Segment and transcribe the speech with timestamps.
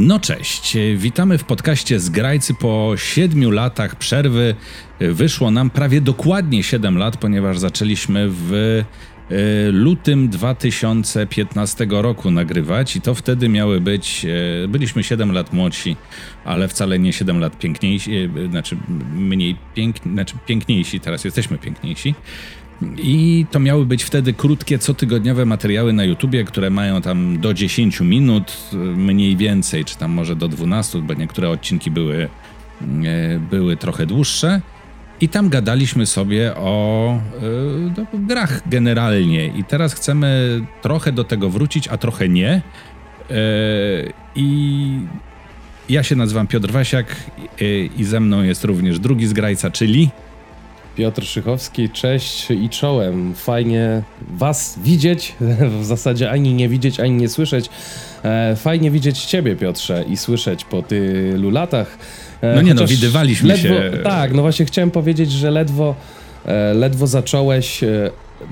[0.00, 4.54] No cześć, witamy w podcaście Zgrajcy po siedmiu latach przerwy.
[5.00, 8.84] Wyszło nam prawie dokładnie 7 lat, ponieważ zaczęliśmy w e,
[9.72, 14.26] lutym 2015 roku nagrywać i to wtedy miały być,
[14.64, 15.96] e, byliśmy 7 lat młodsi,
[16.44, 18.76] ale wcale nie 7 lat piękniejsi, e, znaczy
[19.14, 22.14] mniej piękni, znaczy piękniejsi, teraz jesteśmy piękniejsi.
[22.98, 28.00] I to miały być wtedy krótkie, cotygodniowe materiały na YouTubie, które mają tam do 10
[28.00, 28.56] minut,
[28.96, 32.28] mniej więcej, czy tam może do 12, bo niektóre odcinki były,
[33.04, 34.60] e, były trochę dłuższe.
[35.20, 37.20] I tam gadaliśmy sobie o
[38.14, 39.46] y, grach generalnie.
[39.46, 42.62] I teraz chcemy trochę do tego wrócić, a trochę nie.
[43.30, 43.34] Y,
[44.34, 45.00] I
[45.88, 47.16] ja się nazywam Piotr Wasiak
[47.96, 50.10] i ze mną jest również drugi zgrajca, czyli...
[50.98, 53.34] Piotr Szychowski, cześć i czołem.
[53.34, 55.34] Fajnie Was widzieć,
[55.80, 57.70] w zasadzie ani nie widzieć, ani nie słyszeć.
[58.24, 61.98] E, fajnie widzieć Ciebie, Piotrze, i słyszeć po tylu latach.
[62.40, 63.90] E, no nie no, widywaliśmy ledwo, się.
[64.04, 65.94] Tak, no właśnie chciałem powiedzieć, że ledwo,
[66.46, 67.84] e, ledwo zacząłeś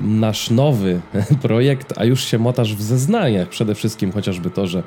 [0.03, 1.00] nasz nowy
[1.42, 3.48] projekt, a już się motasz w zeznaniach.
[3.48, 4.83] Przede wszystkim chociażby to, że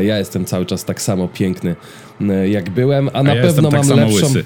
[0.00, 1.76] ja jestem cały czas tak samo piękny,
[2.50, 4.26] jak byłem, a, a na ja pewno tak mam lepszą.
[4.26, 4.44] Łysy.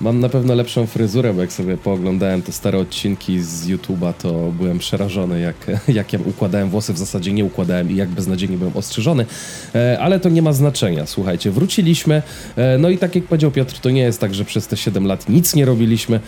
[0.00, 4.52] Mam na pewno lepszą fryzurę, bo jak sobie pooglądałem te stare odcinki z YouTube'a, to
[4.58, 5.56] byłem przerażony, jak,
[5.88, 6.92] jak ja układałem włosy.
[6.92, 9.26] W zasadzie nie układałem i jak beznadziejnie byłem ostrzyżony.
[9.74, 11.06] E, ale to nie ma znaczenia.
[11.06, 12.22] Słuchajcie, wróciliśmy.
[12.56, 15.06] E, no i tak jak powiedział Piotr, to nie jest tak, że przez te 7
[15.06, 16.20] lat nic nie robiliśmy.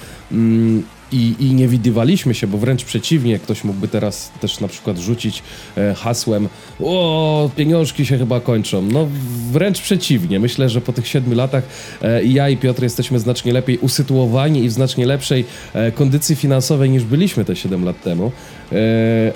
[1.13, 5.43] I, i nie widywaliśmy się, bo wręcz przeciwnie, ktoś mógłby teraz też na przykład rzucić
[5.77, 6.49] e, hasłem
[6.81, 8.83] o, pieniążki się chyba kończą.
[8.83, 9.09] No
[9.53, 10.41] wręcz przeciwnie.
[10.41, 11.65] Myślę, że po tych siedmiu latach
[12.03, 16.91] e, ja i Piotr jesteśmy znacznie lepiej usytuowani i w znacznie lepszej e, kondycji finansowej
[16.91, 18.33] niż byliśmy te 7 lat temu.
[18.73, 18.77] E,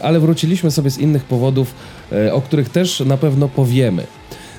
[0.02, 1.74] ale wróciliśmy sobie z innych powodów,
[2.12, 4.06] e, o których też na pewno powiemy.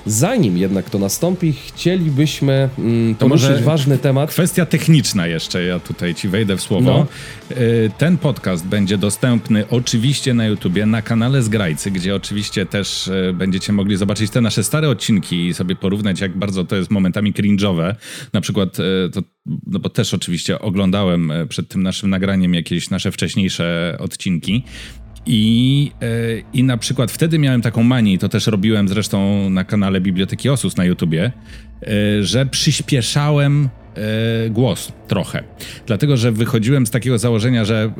[0.06, 4.30] Zanim jednak to nastąpi, chcielibyśmy mm, poruszyć ważny temat.
[4.30, 7.06] Kwestia techniczna jeszcze, ja tutaj ci wejdę w słowo.
[7.50, 7.56] No.
[7.56, 13.34] Y, ten podcast będzie dostępny oczywiście na YouTubie, na kanale Zgrajcy, gdzie oczywiście też y,
[13.34, 17.32] będziecie mogli zobaczyć te nasze stare odcinki i sobie porównać, jak bardzo to jest momentami
[17.32, 17.94] cringe'owe.
[18.32, 19.22] Na przykład, y, to,
[19.66, 24.64] no bo też oczywiście oglądałem przed tym naszym nagraniem jakieś nasze wcześniejsze odcinki
[25.26, 26.06] i, e,
[26.52, 30.76] I na przykład wtedy miałem taką manię, to też robiłem zresztą na kanale Biblioteki Osus
[30.76, 31.32] na YouTubie,
[31.82, 35.44] e, że przyspieszałem e, głos trochę.
[35.86, 37.92] Dlatego, że wychodziłem z takiego założenia, że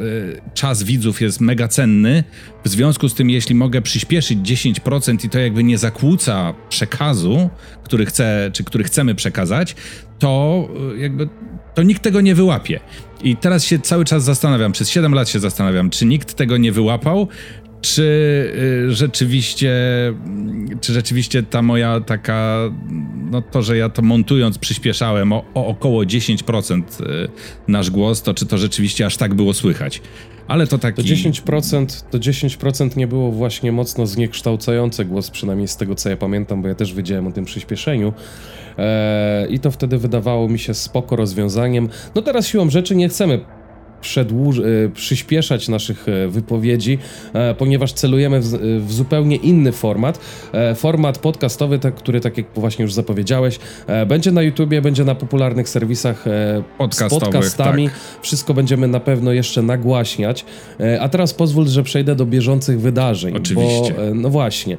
[0.54, 2.24] czas widzów jest mega cenny.
[2.64, 7.50] W związku z tym, jeśli mogę przyspieszyć 10% i to jakby nie zakłóca przekazu,
[7.84, 9.76] który chcę, czy który chcemy przekazać,
[10.18, 10.68] to
[10.98, 11.28] jakby
[11.74, 12.80] to nikt tego nie wyłapie.
[13.24, 16.72] I teraz się cały czas zastanawiam, przez 7 lat się zastanawiam, czy nikt tego nie
[16.72, 17.28] wyłapał,
[17.80, 18.02] czy
[18.88, 19.72] y, rzeczywiście,
[20.80, 22.58] czy rzeczywiście ta moja taka,
[23.30, 27.28] no to, że ja to montując przyspieszałem o, o około 10% y,
[27.68, 30.02] nasz głos, to czy to rzeczywiście aż tak było słychać.
[30.48, 31.02] Ale to taki...
[31.02, 36.16] To 10%, to 10% nie było właśnie mocno zniekształcające głos, przynajmniej z tego co ja
[36.16, 38.12] pamiętam, bo ja też wiedziałem o tym przyspieszeniu.
[38.78, 41.88] Eee, I to wtedy wydawało mi się spoko rozwiązaniem.
[42.14, 43.40] No teraz siłą rzeczy nie chcemy
[44.04, 44.62] przedłuż, e,
[44.94, 46.98] przyspieszać naszych e, wypowiedzi,
[47.32, 48.44] e, ponieważ celujemy w,
[48.86, 50.20] w zupełnie inny format.
[50.74, 53.58] Format podcastowy, te, który, tak jak właśnie już zapowiedziałeś,
[54.06, 56.24] będzie na YouTubie, będzie na popularnych serwisach
[56.90, 57.88] z podcastami.
[57.88, 57.98] Tak.
[58.22, 60.44] Wszystko będziemy na pewno jeszcze nagłaśniać.
[61.00, 63.36] A teraz pozwól, że przejdę do bieżących wydarzeń.
[63.36, 63.94] Oczywiście.
[63.94, 64.78] Bo, no właśnie.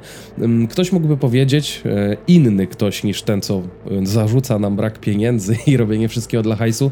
[0.70, 1.82] Ktoś mógłby powiedzieć,
[2.28, 3.62] inny ktoś niż ten, co
[4.04, 6.92] zarzuca nam brak pieniędzy i robienie wszystkiego dla hajsu,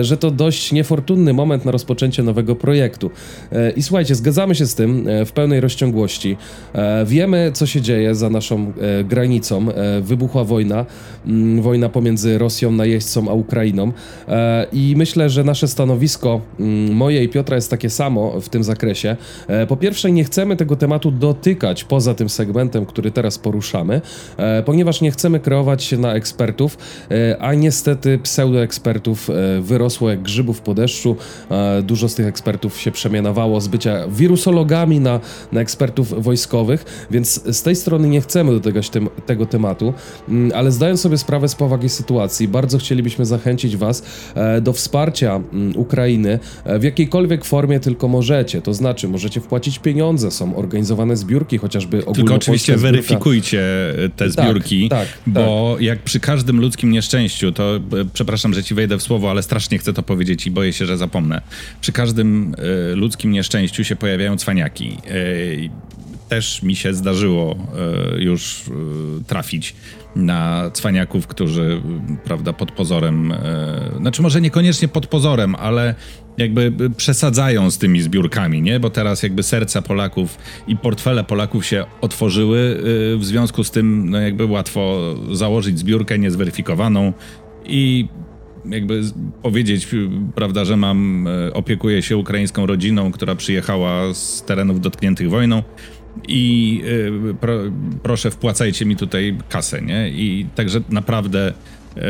[0.00, 3.10] że to dość niefortunny moment na rozpoczęcie nowego projektu.
[3.52, 6.36] E, I słuchajcie, zgadzamy się z tym e, w pełnej rozciągłości.
[6.72, 8.72] E, wiemy, co się dzieje za naszą
[9.04, 9.66] granicą.
[10.02, 10.86] Wybuchła wojna,
[11.26, 13.92] mm, wojna pomiędzy Rosją, najeźdźcą, a Ukrainą.
[14.72, 19.16] I myślę, że nasze stanowisko, mm, moje i Piotra, jest takie samo w tym zakresie.
[19.68, 24.00] Po pierwsze, nie chcemy tego tematu dotykać poza tym segmentem, który teraz poruszamy,
[24.64, 26.78] ponieważ nie chcemy kreować się na ekspertów,
[27.38, 29.28] a niestety pseudoekspertów
[29.60, 31.16] wyrosło jak grzybów po deszczu.
[31.50, 35.20] E, dużo z tych ekspertów się przemianowało z bycia wirusologami na,
[35.52, 39.94] na ekspertów wojskowych, więc z tej strony nie chcemy dotykać tym, tego tematu,
[40.28, 44.02] mm, ale zdając sobie sprawę z powagi sytuacji, bardzo chcielibyśmy zachęcić Was
[44.34, 48.62] e, do wsparcia mm, Ukrainy e, w jakiejkolwiek formie tylko możecie.
[48.62, 53.62] To znaczy, możecie wpłacić pieniądze, są organizowane zbiórki, chociażby Tylko oczywiście weryfikujcie
[54.16, 55.82] te tak, zbiórki, tak, tak, bo tak.
[55.82, 57.80] jak przy każdym ludzkim nieszczęściu, to
[58.12, 60.96] przepraszam, że ci wejdę w słowo, ale strasznie chcę to powiedzieć i boję się, że
[60.96, 61.19] zapomnę.
[61.80, 62.54] Przy każdym
[62.92, 64.98] y, ludzkim nieszczęściu się pojawiają cwaniaki.
[65.10, 65.70] Y,
[66.28, 67.56] też mi się zdarzyło
[68.16, 68.62] e, już
[69.26, 69.74] trafić
[70.16, 71.82] na cwaniaków, którzy,
[72.24, 73.34] prawda, pod pozorem,
[74.00, 75.94] znaczy może niekoniecznie pod pozorem, ale
[76.38, 78.80] jakby przesadzają z tymi zbiórkami, nie?
[78.80, 82.80] Bo teraz jakby serca Polaków i portfele Polaków się otworzyły,
[83.18, 87.12] w związku z tym no jakby łatwo założyć zbiórkę niezweryfikowaną
[87.64, 88.08] i
[88.64, 89.02] jakby
[89.42, 89.88] powiedzieć,
[90.34, 95.62] prawda, że mam, opiekuję się ukraińską rodziną, która przyjechała z terenów dotkniętych wojną
[96.28, 96.82] i
[97.30, 97.58] y, pro,
[98.02, 100.08] proszę wpłacajcie mi tutaj kasę, nie?
[100.08, 102.00] I także naprawdę y,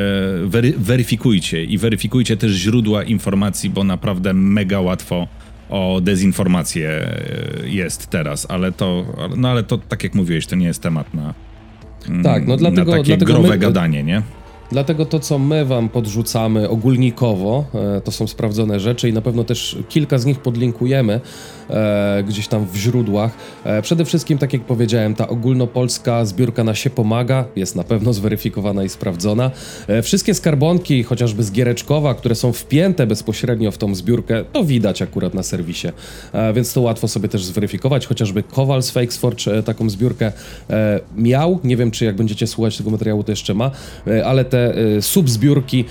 [0.46, 5.28] wery, weryfikujcie i weryfikujcie też źródła informacji, bo naprawdę mega łatwo
[5.70, 7.16] o dezinformację
[7.64, 9.06] jest teraz, ale to,
[9.36, 11.34] no ale to tak jak mówiłeś, to nie jest temat na,
[12.22, 14.22] tak, no dlatego, na takie dlatego growe my, gadanie, nie?
[14.70, 17.64] Dlatego to, co my wam podrzucamy ogólnikowo,
[17.96, 21.20] e, to są sprawdzone rzeczy i na pewno też kilka z nich podlinkujemy
[21.70, 23.32] e, gdzieś tam w źródłach.
[23.64, 28.12] E, przede wszystkim, tak jak powiedziałem, ta ogólnopolska zbiórka na się pomaga, jest na pewno
[28.12, 29.50] zweryfikowana i sprawdzona.
[30.02, 35.34] wszystkie skarbonki, chociażby z Giereczkowa, które są wpięte bezpośrednio w tą zbiórkę, to widać akurat
[35.34, 35.88] na serwisie,
[36.54, 38.06] więc to łatwo sobie też zweryfikować.
[38.06, 40.32] Chociażby Kowal z Fakesforge taką zbiórkę
[41.16, 43.70] miał, nie wiem, czy jak będziecie słuchać tego materiału, to jeszcze ma,
[44.24, 45.84] ale te te subzbiórki,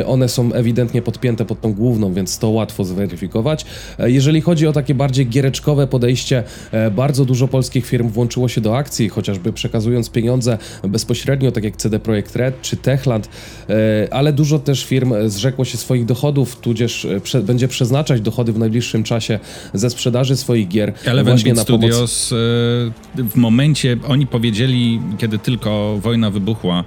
[0.00, 3.64] y, one są ewidentnie podpięte pod tą główną, więc to łatwo zweryfikować.
[3.98, 6.42] E, jeżeli chodzi o takie bardziej giereczkowe podejście,
[6.72, 11.76] e, bardzo dużo polskich firm włączyło się do akcji, chociażby przekazując pieniądze bezpośrednio, tak jak
[11.76, 13.28] CD Projekt Red czy Techland,
[13.68, 17.06] e, ale dużo też firm zrzekło się swoich dochodów, tudzież
[17.42, 19.38] będzie przeznaczać dochody w najbliższym czasie
[19.74, 20.92] ze sprzedaży swoich gier.
[21.04, 23.32] Eleven właśnie Beat na Studios pomoc...
[23.32, 26.84] w momencie, oni powiedzieli, kiedy tylko wojna wybuchła,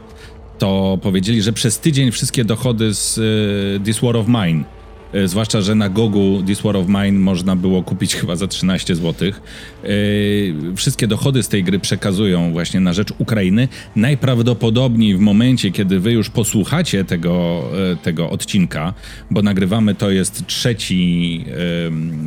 [0.60, 4.64] to powiedzieli, że przez tydzień wszystkie dochody z y, This War of Mine,
[5.16, 8.96] y, zwłaszcza, że na Gogu This War of Mine można było kupić chyba za 13
[8.96, 9.32] zł,
[9.86, 13.68] y, wszystkie dochody z tej gry przekazują właśnie na rzecz Ukrainy.
[13.96, 17.64] Najprawdopodobniej w momencie, kiedy wy już posłuchacie tego,
[18.04, 18.94] tego odcinka,
[19.32, 21.46] bo nagrywamy to jest trzeci,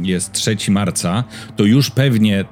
[0.02, 1.24] jest 3 marca,
[1.56, 2.44] to już pewnie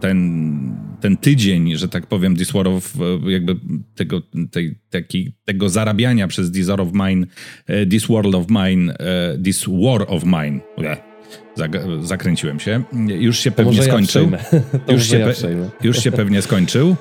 [0.00, 2.94] ten, ten tydzień, że tak powiem, This War of,
[3.26, 3.56] jakby
[3.94, 7.26] tego, tej, taki, tego zarabiania przez This War of Mine,
[7.66, 10.60] e, This World of Mine, e, This War of Mine,
[12.02, 12.82] zakręciłem się,
[13.18, 14.30] już się pewnie skończył.
[14.86, 15.28] Ja już, się ja
[15.82, 16.96] już się pewnie skończył.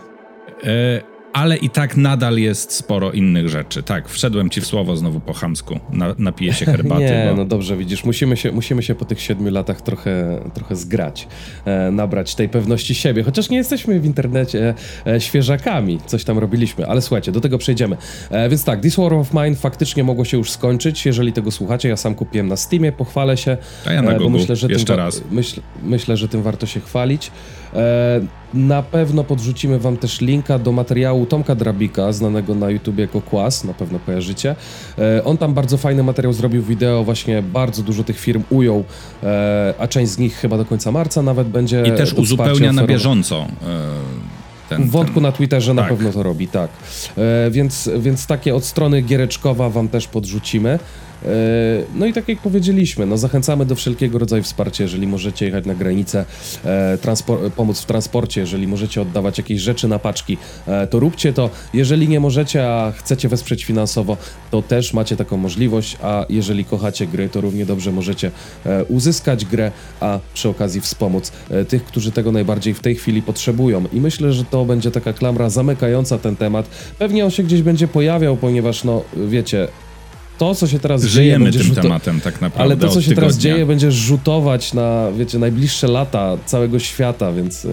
[0.63, 3.83] E, ale i tak nadal jest sporo innych rzeczy.
[3.83, 7.01] Tak, wszedłem ci w słowo znowu po chamsku, na, napiję się herbaty.
[7.01, 7.35] Nie, bo...
[7.35, 11.27] no dobrze, widzisz, musimy się, musimy się po tych siedmiu latach trochę, trochę zgrać,
[11.65, 14.73] e, nabrać tej pewności siebie, chociaż nie jesteśmy w internecie
[15.07, 17.97] e, świeżakami, coś tam robiliśmy, ale słuchajcie, do tego przejdziemy.
[18.29, 21.89] E, więc tak, This War of Mine faktycznie mogło się już skończyć, jeżeli tego słuchacie,
[21.89, 24.85] ja sam kupiłem na Steamie, pochwalę się, A ja na e, bo myślę, że jeszcze
[24.85, 25.21] tym raz.
[25.31, 27.31] Myśl, myślę, że tym warto się chwalić.
[28.53, 33.21] E, na pewno podrzucimy wam też linka do materiału Tomka Drabika, znanego na YouTube jako
[33.21, 34.55] Kłas, na pewno kojarzycie.
[34.97, 38.83] E, on tam bardzo fajny materiał zrobił wideo, właśnie bardzo dużo tych firm ujął,
[39.23, 42.87] e, a część z nich chyba do końca marca nawet będzie I też uzupełnia na
[42.87, 43.45] bieżąco.
[44.69, 45.23] Ten, w wątku ten...
[45.23, 45.83] na Twitterze tak.
[45.83, 46.69] na pewno to robi, tak.
[47.51, 50.79] więc, więc takie od strony Giereczkowa wam też podrzucimy.
[51.25, 51.27] E,
[51.95, 55.75] no i tak jak powiedzieliśmy, no zachęcamy do wszelkiego rodzaju wsparcia, jeżeli możecie jechać na
[55.75, 56.25] granicę,
[56.65, 56.97] e,
[57.55, 60.37] pomóc w transporcie, jeżeli możecie oddawać jakieś rzeczy na paczki,
[60.67, 61.49] e, to róbcie to.
[61.73, 64.17] Jeżeli nie możecie, a chcecie wesprzeć finansowo,
[64.51, 68.31] to też macie taką możliwość, a jeżeli kochacie gry, to równie dobrze możecie
[68.89, 71.31] uzyskać grę, a przy okazji wspomóc
[71.67, 73.83] tych, którzy tego najbardziej w tej chwili potrzebują.
[73.93, 76.69] I myślę, że to będzie taka klamra zamykająca ten temat.
[76.99, 79.67] Pewnie on się gdzieś będzie pojawiał, ponieważ no wiecie,
[80.37, 81.65] to, co się teraz Żyjemy dzieje...
[81.65, 85.87] tym tematem tak naprawdę Ale to, co się teraz dzieje, będzie rzutować na, wiecie, najbliższe
[85.87, 87.71] lata całego świata, więc yy,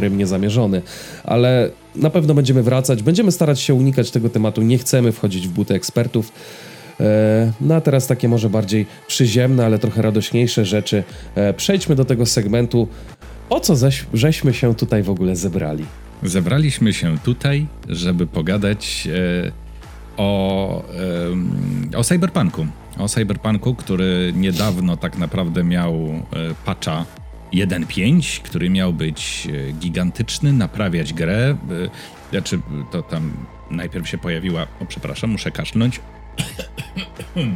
[0.00, 0.82] rym niezamierzony.
[1.24, 5.50] Ale na pewno będziemy wracać, będziemy starać się unikać tego tematu, nie chcemy wchodzić w
[5.50, 6.32] buty ekspertów.
[7.00, 11.04] E, no a teraz takie może bardziej przyziemne, ale trochę radośniejsze rzeczy.
[11.34, 12.88] E, przejdźmy do tego segmentu.
[13.50, 15.84] O co zaś, żeśmy się tutaj w ogóle zebrali?
[16.22, 19.08] Zebraliśmy się tutaj, żeby pogadać
[20.16, 20.84] o,
[21.96, 22.66] o Cyberpunku.
[22.98, 26.22] O Cyberpunku, który niedawno tak naprawdę miał e,
[26.64, 27.04] patcha
[27.52, 31.50] 1.5, który miał być e, gigantyczny, naprawiać grę.
[31.50, 31.56] E,
[32.30, 33.32] znaczy, to tam
[33.70, 34.66] najpierw się pojawiła.
[34.80, 36.00] O, przepraszam, muszę kaszlnąć.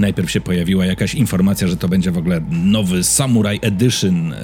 [0.00, 4.34] najpierw się pojawiła jakaś informacja, że to będzie w ogóle nowy Samurai Edition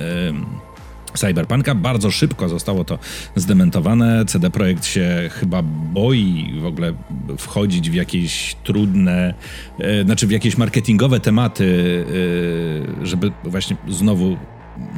[1.19, 1.75] Cyberpunka.
[1.75, 2.99] Bardzo szybko zostało to
[3.37, 4.25] zdementowane.
[4.25, 5.63] CD Projekt się chyba
[5.93, 6.93] boi w ogóle
[7.39, 9.35] wchodzić w jakieś trudne,
[9.79, 12.05] e, znaczy w jakieś marketingowe tematy,
[13.03, 14.37] e, żeby właśnie znowu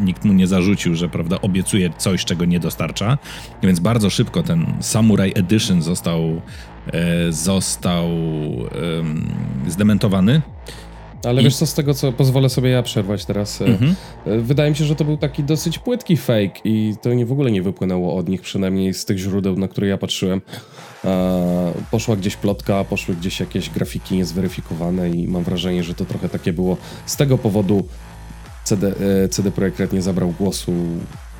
[0.00, 3.18] nikt mu nie zarzucił, że prawda, obiecuje coś, czego nie dostarcza.
[3.62, 6.42] Więc bardzo szybko ten Samurai Edition został,
[6.92, 8.08] e, został
[9.68, 10.42] zdementowany.
[11.24, 11.44] Ale I...
[11.44, 13.94] wiesz co, z tego co pozwolę sobie ja przerwać teraz, e, mhm.
[14.42, 17.50] wydaje mi się, że to był taki dosyć płytki fake i to nie w ogóle
[17.50, 20.40] nie wypłynęło od nich, przynajmniej z tych źródeł, na które ja patrzyłem.
[21.04, 26.28] E, poszła gdzieś plotka, poszły gdzieś jakieś grafiki niezweryfikowane i mam wrażenie, że to trochę
[26.28, 26.76] takie było.
[27.06, 27.86] Z tego powodu
[28.64, 30.72] CD, e, CD Projekt Red nie zabrał głosu,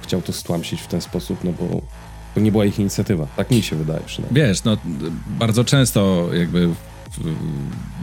[0.02, 1.80] chciał to stłamsić w ten sposób, no bo
[2.34, 3.26] to nie była ich inicjatywa.
[3.36, 4.46] Tak mi się wydaje przynajmniej.
[4.46, 4.76] Wiesz, no
[5.26, 6.68] bardzo często jakby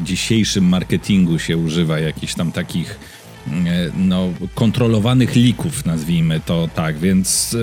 [0.04, 3.00] dzisiejszym marketingu się używa jakichś tam takich
[3.48, 3.52] e,
[3.98, 7.56] no, kontrolowanych lików, nazwijmy to tak, więc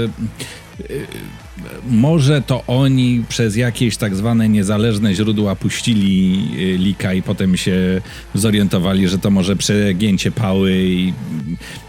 [1.91, 6.49] może to oni przez jakieś tak zwane niezależne źródła puścili
[6.79, 8.01] lika i potem się
[8.35, 11.13] zorientowali, że to może przegięcie pały i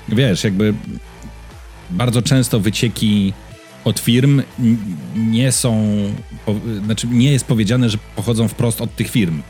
[0.10, 0.74] wiesz, jakby
[1.92, 3.34] bardzo często wycieki
[3.88, 4.42] od firm
[5.16, 5.88] nie są,
[6.86, 9.42] znaczy nie jest powiedziane, że pochodzą wprost od tych firm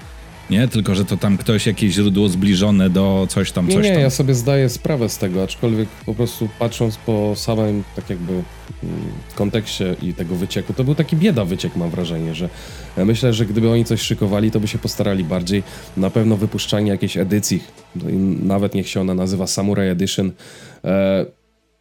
[0.49, 0.67] nie?
[0.67, 4.01] Tylko, że to tam ktoś, jakieś źródło zbliżone do coś tam, nie, coś nie, tam.
[4.01, 8.43] ja sobie zdaję sprawę z tego, aczkolwiek po prostu patrząc po samym, tak jakby mm,
[9.35, 12.49] kontekście i tego wycieku, to był taki bieda wyciek, mam wrażenie, że
[12.97, 15.63] ja myślę, że gdyby oni coś szykowali, to by się postarali bardziej.
[15.97, 17.63] Na pewno wypuszczanie jakiejś edycji,
[18.43, 20.31] nawet niech się ona nazywa Samurai Edition,
[20.83, 21.25] e,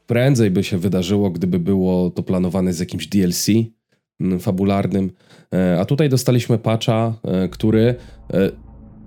[0.07, 3.47] prędzej by się wydarzyło, gdyby było to planowane z jakimś DLC,
[4.21, 5.11] Mm, fabularnym.
[5.55, 7.95] E, a tutaj dostaliśmy patcha, e, który
[8.33, 8.51] e,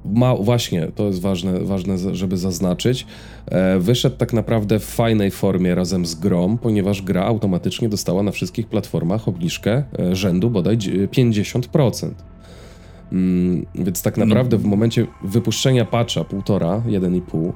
[0.06, 3.06] ma, właśnie, to jest ważne, ważne, żeby zaznaczyć,
[3.79, 8.68] wyszedł tak naprawdę w fajnej formie razem z grą, ponieważ gra automatycznie dostała na wszystkich
[8.68, 12.12] platformach obniżkę rzędu bodaj 50%.
[13.12, 17.51] Mm, więc tak naprawdę w momencie wypuszczenia patcha 1,5, 1,5,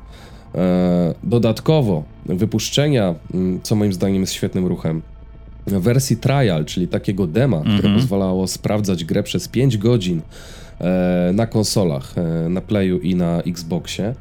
[1.24, 5.02] dodatkowo wypuszczenia, mm, co moim zdaniem jest świetnym ruchem,
[5.68, 7.96] wersji trial, czyli takiego dema, które mhm.
[7.96, 10.22] pozwalało sprawdzać grę przez 5 godzin
[10.80, 14.16] e, na konsolach, e, na Playu i na Xboxie, e,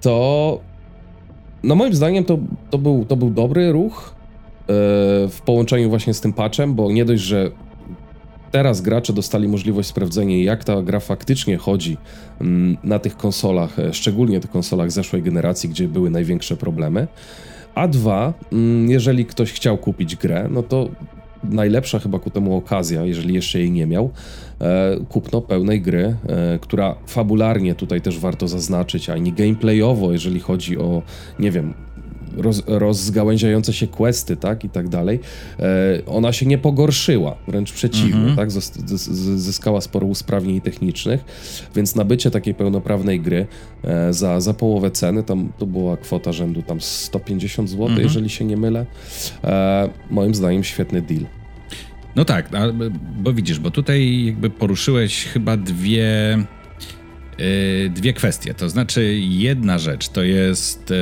[0.00, 0.60] to
[1.62, 2.38] no moim zdaniem to,
[2.70, 4.64] to, był, to był dobry ruch e,
[5.28, 7.50] w połączeniu właśnie z tym patchem, bo nie dość, że
[8.54, 11.96] teraz gracze dostali możliwość sprawdzenia, jak ta gra faktycznie chodzi
[12.40, 17.06] mm, na tych konsolach, e, szczególnie tych konsolach zeszłej generacji, gdzie były największe problemy,
[17.74, 20.88] a dwa, mm, jeżeli ktoś chciał kupić grę, no to
[21.44, 24.10] najlepsza chyba ku temu okazja, jeżeli jeszcze jej nie miał,
[24.60, 30.40] e, kupno pełnej gry, e, która fabularnie tutaj też warto zaznaczyć, a nie gameplayowo, jeżeli
[30.40, 31.02] chodzi o,
[31.38, 31.74] nie wiem,
[32.36, 35.20] roz, rozgałęziające się questy, tak, i tak dalej,
[35.58, 38.36] e, ona się nie pogorszyła, wręcz przeciwnie, mhm.
[38.36, 38.50] tak,
[39.36, 41.24] zyskała sporo usprawnień technicznych,
[41.76, 43.46] więc nabycie takiej pełnoprawnej gry
[43.84, 48.02] e, za, za połowę ceny, tam to była kwota rzędu tam 150 zł, mhm.
[48.02, 48.86] jeżeli się nie mylę,
[49.44, 51.26] e, moim zdaniem świetny deal.
[52.16, 52.50] No tak,
[53.18, 56.38] bo widzisz, bo tutaj jakby poruszyłeś chyba dwie,
[57.90, 58.54] dwie kwestie.
[58.54, 60.92] To znaczy, jedna rzecz to jest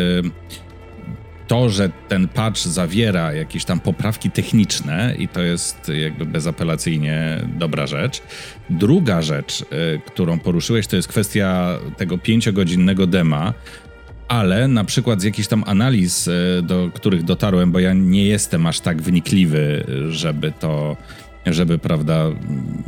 [1.53, 7.87] to, że ten patch zawiera jakieś tam poprawki techniczne i to jest jakby bezapelacyjnie dobra
[7.87, 8.23] rzecz.
[8.71, 9.65] Druga rzecz, y,
[10.07, 13.55] którą poruszyłeś, to jest kwestia tego pięciogodzinnego dema,
[14.29, 18.67] ale na przykład z jakichś tam analiz, y, do których dotarłem, bo ja nie jestem
[18.67, 20.97] aż tak wnikliwy, żeby to
[21.47, 22.27] żeby, prawda,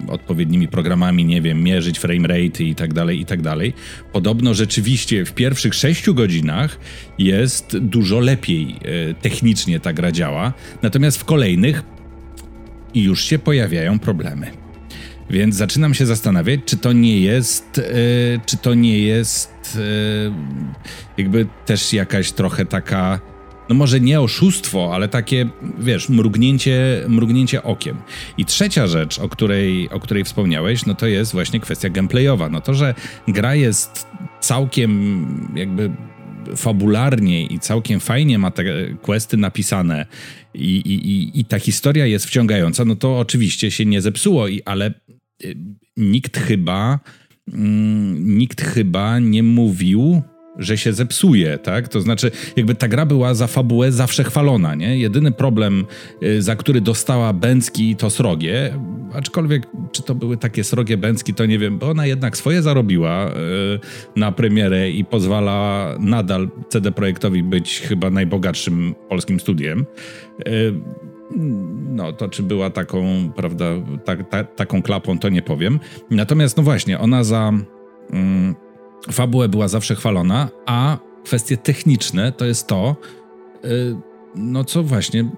[0.09, 3.73] odpowiednimi programami, nie wiem, mierzyć frame rate i tak dalej, i tak dalej.
[4.13, 6.79] Podobno rzeczywiście w pierwszych sześciu godzinach
[7.19, 8.77] jest dużo lepiej
[9.11, 11.83] e, technicznie ta gra działa, natomiast w kolejnych
[12.95, 14.51] już się pojawiają problemy.
[15.31, 17.83] Więc zaczynam się zastanawiać, czy to nie jest, e,
[18.47, 23.21] czy to nie jest e, jakby też jakaś trochę taka
[23.69, 27.97] no może nie oszustwo, ale takie, wiesz, mrugnięcie, mrugnięcie okiem.
[28.39, 32.49] I trzecia rzecz, o której, o której wspomniałeś, no to jest właśnie kwestia gameplayowa.
[32.49, 32.95] No to, że
[33.29, 34.07] gra jest
[34.41, 35.91] całkiem jakby
[36.57, 38.65] fabularnie i całkiem fajnie ma te
[39.03, 40.07] questy napisane
[40.55, 44.95] i, i, i ta historia jest wciągająca, no to oczywiście się nie zepsuło, i, ale
[45.45, 45.57] y,
[45.97, 47.01] nikt chyba,
[47.53, 50.23] mm, nikt chyba nie mówił
[50.59, 51.89] że się zepsuje, tak?
[51.89, 54.99] To znaczy, jakby ta gra była za fabułę zawsze chwalona, nie?
[54.99, 55.87] Jedyny problem,
[56.23, 58.79] y, za który dostała Bęcki, to srogie,
[59.13, 63.29] aczkolwiek czy to były takie srogie Bęcki, to nie wiem, bo ona jednak swoje zarobiła
[63.29, 63.33] y,
[64.17, 69.87] na premierę i pozwala nadal CD Projektowi być chyba najbogatszym polskim studiem.
[70.49, 70.75] Y,
[71.89, 73.65] no, to czy była taką, prawda,
[74.05, 75.81] ta, ta, taką klapą, to nie powiem.
[76.11, 77.53] Natomiast, no właśnie, ona za...
[78.11, 78.55] Mm,
[79.13, 82.97] fabułę była zawsze chwalona, a kwestie techniczne to jest to,
[84.35, 85.31] no co właśnie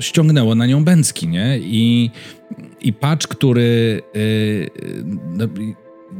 [0.00, 1.58] ściągnęło na nią Bęcki, nie?
[1.58, 2.10] I,
[2.80, 4.02] i patch, który
[5.24, 5.44] no,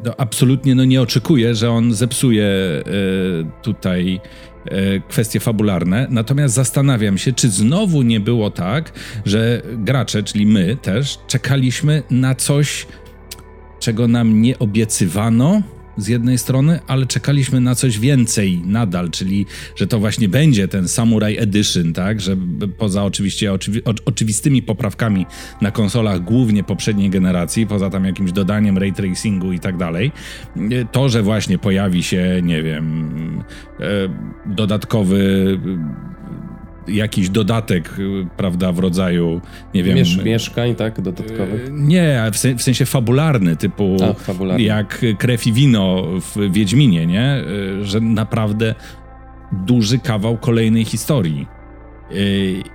[0.05, 2.49] no, absolutnie no, nie oczekuje, że on zepsuje
[3.63, 4.21] tutaj
[5.09, 8.93] kwestie fabularne, natomiast zastanawiam się, czy znowu nie było tak,
[9.25, 12.87] że gracze, czyli my też, czekaliśmy na coś,
[13.79, 15.63] czego nam nie obiecywano
[15.97, 20.89] z jednej strony, ale czekaliśmy na coś więcej nadal, czyli że to właśnie będzie ten
[20.89, 22.37] Samurai Edition, tak, że
[22.79, 25.27] poza oczywiście oczywi oczywistymi poprawkami
[25.61, 30.13] na konsolach głównie poprzedniej generacji, poza tam jakimś dodaniem ray tracingu i tak dalej,
[30.93, 33.45] to, że właśnie pojawi się, nie wiem,
[33.81, 33.85] e,
[34.47, 35.59] dodatkowy
[36.89, 37.97] jakiś dodatek,
[38.37, 39.41] prawda, w rodzaju,
[39.75, 39.97] nie wiem...
[39.97, 41.67] Miesz, mieszkań, tak, dodatkowych?
[41.69, 44.63] E, nie, w, w sensie fabularny, typu Ach, fabularny.
[44.63, 47.23] jak krew i wino w Wiedźminie, nie?
[47.23, 48.75] E, że naprawdę
[49.53, 51.47] duży kawał kolejnej historii.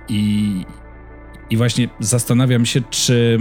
[0.08, 0.64] I,
[1.50, 3.38] i właśnie zastanawiam się, czy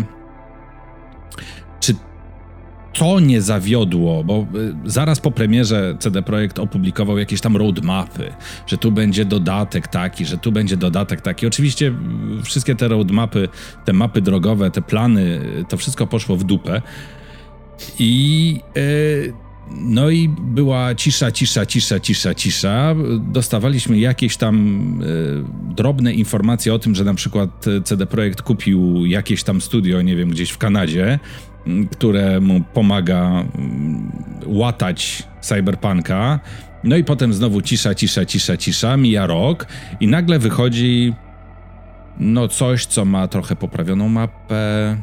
[2.95, 4.47] to nie zawiodło, bo
[4.85, 8.33] y, zaraz po premierze CD Projekt opublikował jakieś tam roadmapy,
[8.67, 11.47] że tu będzie dodatek taki, że tu będzie dodatek taki.
[11.47, 11.93] Oczywiście
[12.39, 13.49] y, wszystkie te roadmapy,
[13.85, 16.81] te mapy drogowe, te plany, y, to wszystko poszło w dupę.
[17.99, 18.59] I
[19.71, 22.95] no i była cisza, cisza, cisza, cisza, cisza.
[23.19, 24.55] Dostawaliśmy jakieś tam
[25.75, 30.29] drobne informacje o tym, że na przykład CD Projekt kupił jakieś tam studio, nie wiem,
[30.29, 31.19] gdzieś w Kanadzie
[31.91, 34.11] które mu pomaga mm,
[34.45, 36.39] łatać cyberpunka.
[36.83, 39.67] No i potem znowu cisza, cisza, cisza, cisza, mija rok
[39.99, 41.13] i nagle wychodzi
[42.19, 44.97] no coś, co ma trochę poprawioną mapę,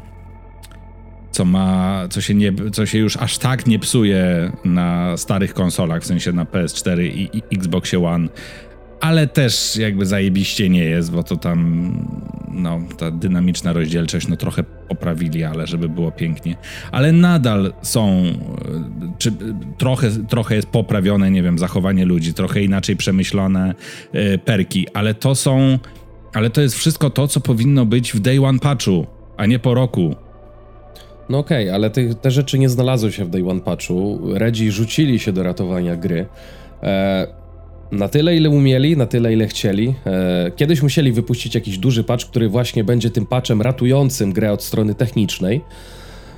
[1.31, 6.03] co ma, co się, nie, co się już aż tak nie psuje na starych konsolach,
[6.03, 8.29] w sensie na PS4 i, i One,
[9.03, 11.93] ale też jakby zajebiście nie jest, bo to tam
[12.51, 16.57] no, ta dynamiczna rozdzielczość no trochę poprawili, ale żeby było pięknie.
[16.93, 18.23] Ale nadal są,
[19.19, 19.33] czy
[19.79, 23.75] trochę, trochę jest poprawione, nie wiem, zachowanie ludzi, trochę inaczej przemyślane
[24.15, 25.79] y, perki, ale to są,
[26.35, 29.75] ale to jest wszystko to, co powinno być w day one patchu, a nie po
[29.75, 30.15] roku.
[31.29, 34.21] No okej, okay, ale te, te rzeczy nie znalazły się w day one patchu.
[34.35, 36.27] Redzi rzucili się do ratowania gry.
[36.83, 37.42] E,
[37.93, 39.95] na tyle, ile umieli, na tyle, ile chcieli.
[40.07, 44.63] E, kiedyś musieli wypuścić jakiś duży patch, który właśnie będzie tym patchem ratującym grę od
[44.63, 45.61] strony technicznej.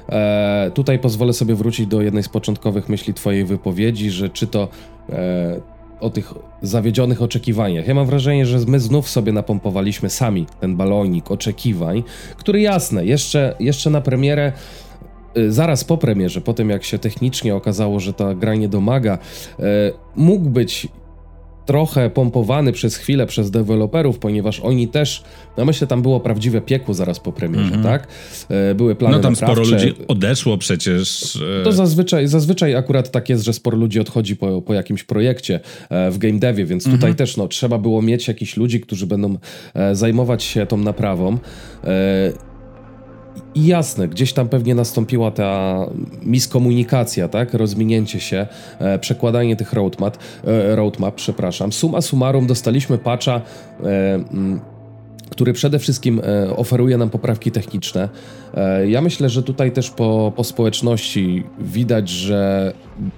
[0.08, 4.68] E, tutaj pozwolę sobie wrócić do jednej z początkowych myśli Twojej wypowiedzi, że czy to
[5.10, 5.60] e,
[6.00, 7.88] o tych zawiedzionych oczekiwaniach.
[7.88, 12.02] Ja mam wrażenie, że my znów sobie napompowaliśmy sami ten balonik oczekiwań,
[12.36, 14.52] który jasne, jeszcze, jeszcze na premierę
[15.48, 19.18] zaraz po premierze, po tym jak się technicznie okazało, że ta gra nie domaga,
[20.16, 20.88] mógł być
[21.66, 25.22] trochę pompowany przez chwilę przez deweloperów, ponieważ oni też,
[25.56, 27.84] no myślę, tam było prawdziwe piekło zaraz po premierze, mm -hmm.
[27.84, 28.08] tak?
[28.48, 29.64] E, były plany No tam naprawcze.
[29.64, 31.36] sporo ludzi odeszło przecież.
[31.60, 35.60] E, to zazwyczaj, zazwyczaj akurat tak jest, że sporo ludzi odchodzi po, po jakimś projekcie
[35.90, 37.18] e, w game devie, więc tutaj mm -hmm.
[37.18, 39.38] też no, trzeba było mieć jakichś ludzi, którzy będą
[39.92, 41.38] zajmować się tą naprawą.
[43.54, 45.78] I jasne, gdzieś tam pewnie nastąpiła ta
[46.22, 47.54] miskomunikacja, tak?
[47.54, 48.46] Rozminięcie się,
[48.78, 51.72] e, przekładanie tych roadmap, e, roadmap, przepraszam.
[51.72, 53.40] Suma summarum dostaliśmy patcha,
[53.84, 54.60] e, m,
[55.30, 58.08] który przede wszystkim e, oferuje nam poprawki techniczne.
[58.54, 62.72] E, ja myślę, że tutaj też po, po społeczności widać, że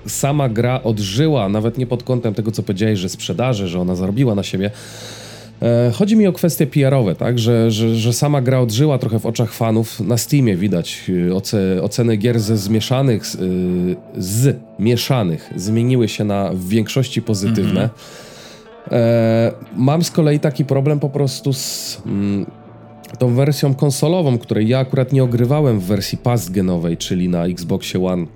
[0.06, 4.34] sama gra odżyła, nawet nie pod kątem tego, co powiedziałeś, że sprzedaży, że ona zarobiła
[4.34, 4.70] na siebie,
[5.92, 7.38] chodzi mi o kwestie PR-owe, tak?
[7.38, 10.00] Że, że, że sama gra odżyła trochę w oczach fanów.
[10.00, 13.38] Na Steamie widać e, oce, oceny gier ze zmieszanych, z, e,
[14.18, 17.80] z mieszanych zmieniły się na w większości pozytywne.
[17.80, 18.92] Mm -hmm.
[18.92, 22.46] e, mam z kolei taki problem po prostu z mm,
[23.18, 28.26] tą wersją konsolową, której ja akurat nie ogrywałem w wersji past-genowej, czyli na Xboxie One
[28.26, 28.35] E,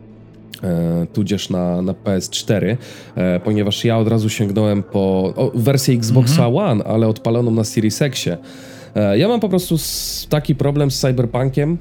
[1.13, 2.77] tudzież na, na PS4,
[3.17, 6.57] e, ponieważ ja od razu sięgnąłem po o, wersję Xboxa mhm.
[6.57, 8.37] One, ale odpaloną na Series Xie.
[8.95, 9.77] E, ja mam po prostu
[10.29, 11.79] taki problem z Cyberpunkiem,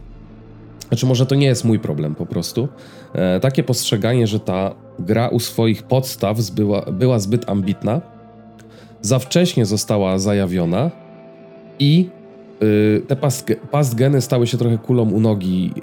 [0.88, 2.68] znaczy może to nie jest mój problem po prostu,
[3.42, 8.02] takie postrzeganie, że ta gra u swoich podstaw była, była zbyt ambitna,
[9.02, 10.92] za wcześnie została zajawiona
[11.80, 12.10] i
[13.08, 13.16] te
[13.72, 15.74] past geny stały się trochę kulą u nogi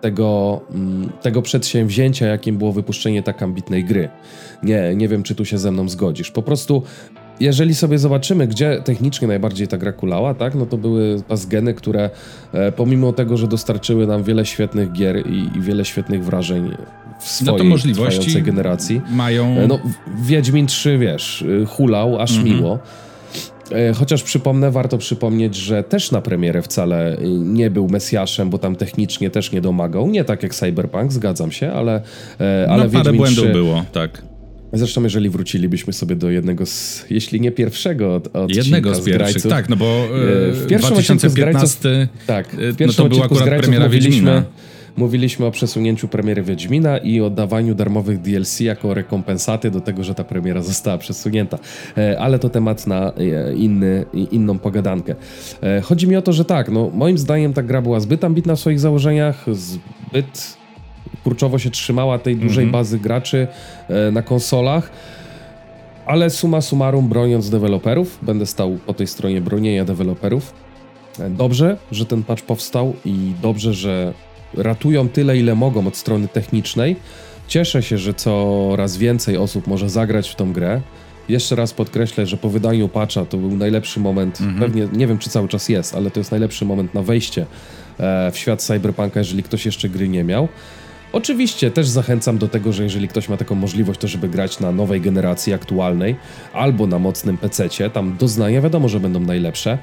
[0.00, 4.08] tego, mm, tego przedsięwzięcia, jakim było wypuszczenie tak ambitnej gry.
[4.62, 6.30] Nie, nie wiem, czy tu się ze mną zgodzisz.
[6.30, 6.82] Po prostu
[7.40, 12.10] jeżeli sobie zobaczymy, gdzie technicznie najbardziej ta gra kulała, tak, no to były pasgeny, które
[12.52, 16.70] e, pomimo tego, że dostarczyły nam wiele świetnych gier i, i wiele świetnych wrażeń
[17.20, 19.00] w swojej no to możliwości generacji.
[19.10, 19.68] Mają...
[19.68, 19.78] No,
[20.22, 22.56] Wiedźmin 3, wiesz, hulał aż mhm.
[22.56, 22.78] miło.
[23.72, 28.76] E, chociaż przypomnę, warto przypomnieć, że też na premierę wcale nie był Mesjaszem, bo tam
[28.76, 30.08] technicznie też nie domagał.
[30.08, 32.02] Nie tak jak Cyberpunk, zgadzam się, ale,
[32.40, 33.52] e, ale no, parę błędów 3...
[33.52, 34.22] było, tak.
[34.72, 39.18] Zresztą, jeżeli wrócilibyśmy sobie do jednego z, jeśli nie pierwszego od, Jednego z, z pierwszych,
[39.18, 43.24] grajców, tak, no bo e, w pierwszym 2015 grajców, tak, w pierwszym no to była
[43.24, 44.42] akurat premiera Wiedźmina.
[44.96, 50.14] Mówiliśmy o przesunięciu premiery Wiedźmina i o dawaniu darmowych DLC jako rekompensaty do tego, że
[50.14, 51.58] ta premiera została przesunięta.
[51.98, 55.14] E, ale to temat na e, inny, inną pogadankę.
[55.62, 58.56] E, chodzi mi o to, że tak, no moim zdaniem ta gra była zbyt ambitna
[58.56, 60.56] w swoich założeniach, zbyt
[61.24, 62.72] kurczowo się trzymała tej dużej mm -hmm.
[62.72, 63.46] bazy graczy
[64.12, 64.90] na konsolach.
[66.06, 70.54] Ale suma summarum, broniąc deweloperów, będę stał po tej stronie bronienia deweloperów.
[71.30, 74.12] Dobrze, że ten patch powstał i dobrze, że
[74.54, 76.96] ratują tyle, ile mogą od strony technicznej.
[77.48, 80.80] Cieszę się, że coraz więcej osób może zagrać w tą grę.
[81.28, 84.58] Jeszcze raz podkreślę, że po wydaniu patcha to był najlepszy moment, mhm.
[84.58, 87.46] pewnie nie wiem czy cały czas jest, ale to jest najlepszy moment na wejście
[87.98, 90.48] e, w świat Cyberpunka, jeżeli ktoś jeszcze gry nie miał.
[91.12, 94.72] Oczywiście też zachęcam do tego, że jeżeli ktoś ma taką możliwość, to żeby grać na
[94.72, 96.16] nowej generacji aktualnej
[96.52, 99.78] albo na mocnym PC, tam doznania wiadomo, że będą najlepsze,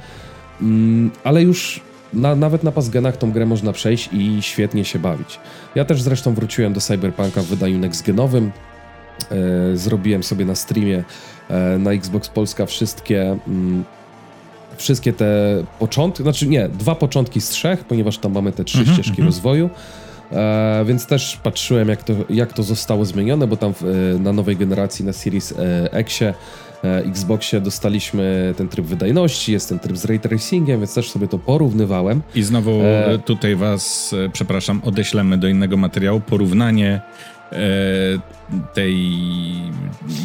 [0.61, 1.81] mm, ale już
[2.13, 5.39] na, nawet na pasgenach tą grę można przejść i świetnie się bawić.
[5.75, 8.51] Ja też zresztą wróciłem do Cyberpunka w wydaniu nextgenowym.
[9.31, 11.03] E, zrobiłem sobie na streamie
[11.49, 13.83] e, na Xbox Polska wszystkie mm,
[14.77, 18.89] wszystkie te początki, znaczy nie, dwa początki z trzech, ponieważ tam mamy te trzy mm
[18.89, 19.25] -hmm, ścieżki mm -hmm.
[19.25, 19.69] rozwoju.
[20.31, 24.33] E, więc też patrzyłem, jak to, jak to zostało zmienione, bo tam w, e, na
[24.33, 26.33] nowej generacji na Series e, E,
[26.83, 31.39] Xboxie dostaliśmy ten tryb wydajności, jest ten tryb z ray tracingiem, więc też sobie to
[31.39, 32.21] porównywałem.
[32.35, 33.19] I znowu e...
[33.25, 36.19] tutaj was, e, przepraszam, odeślemy do innego materiału.
[36.19, 37.01] Porównanie
[37.51, 37.57] e,
[38.73, 39.11] tej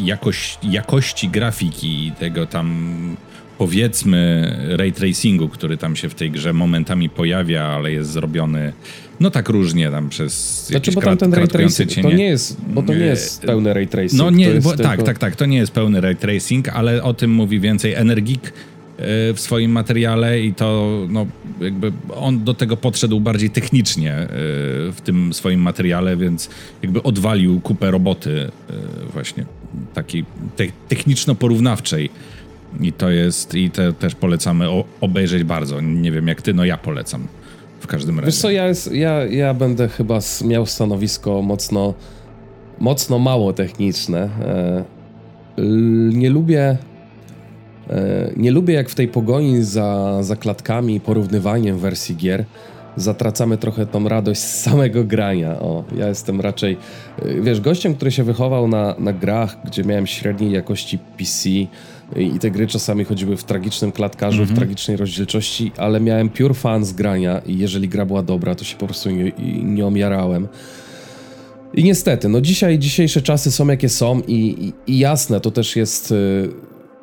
[0.02, 3.16] jakoś, jakości grafiki, tego tam
[3.58, 8.72] powiedzmy ray tracingu, który tam się w tej grze momentami pojawia, ale jest zrobiony
[9.20, 12.82] no tak różnie tam przez znaczy, bo tam ten ray tracing, to nie jest, bo
[12.82, 14.22] to nie jest pełny ray tracing.
[14.22, 14.82] No nie, bo, tak, tylko...
[14.88, 18.42] tak, tak, tak, to nie jest pełny ray tracing, ale o tym mówi więcej Energik
[18.42, 18.52] e,
[19.34, 21.26] w swoim materiale i to no,
[21.60, 24.28] jakby on do tego podszedł bardziej technicznie e,
[24.92, 26.50] w tym swoim materiale, więc
[26.82, 28.72] jakby odwalił kupę roboty e,
[29.12, 29.44] właśnie
[29.94, 30.24] takiej
[30.56, 32.10] te techniczno-porównawczej.
[32.80, 34.66] I to jest, i te też polecamy
[35.00, 35.80] obejrzeć bardzo.
[35.80, 37.26] Nie wiem jak ty, no ja polecam
[37.80, 38.26] w każdym razie.
[38.26, 41.94] Wiesz co, ja, jest, ja, ja będę chyba miał stanowisko mocno,
[42.78, 44.28] mocno mało techniczne.
[44.40, 44.84] E,
[46.12, 46.76] nie lubię
[47.90, 52.44] e, nie lubię jak w tej pogoni za, za klatkami i porównywaniem wersji gier
[53.00, 55.60] zatracamy trochę tą radość z samego grania.
[55.60, 56.76] O, ja jestem raczej,
[57.22, 61.48] e, wiesz, gościem, który się wychował na, na grach, gdzie miałem średniej jakości PC,
[62.16, 64.48] i te gry czasami chodziły w tragicznym klatkarzu, mm -hmm.
[64.48, 64.66] w mhm.
[64.66, 68.76] tragicznej rozdzielczości, ale miałem pure fan z grania i jeżeli gra była dobra, to się
[68.76, 70.48] po prostu nie, nie omjarałem.
[71.74, 75.76] I niestety, no dzisiaj, dzisiejsze czasy są jakie są i, i, i jasne, to też
[75.76, 76.48] jest y,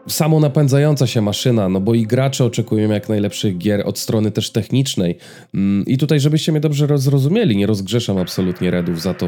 [0.08, 5.18] samonapędzająca się maszyna, no bo i gracze oczekują jak najlepszych gier od strony też technicznej.
[5.54, 9.28] Mm, I tutaj, żebyście mnie dobrze zrozumieli, nie rozgrzeszam absolutnie Redów za to,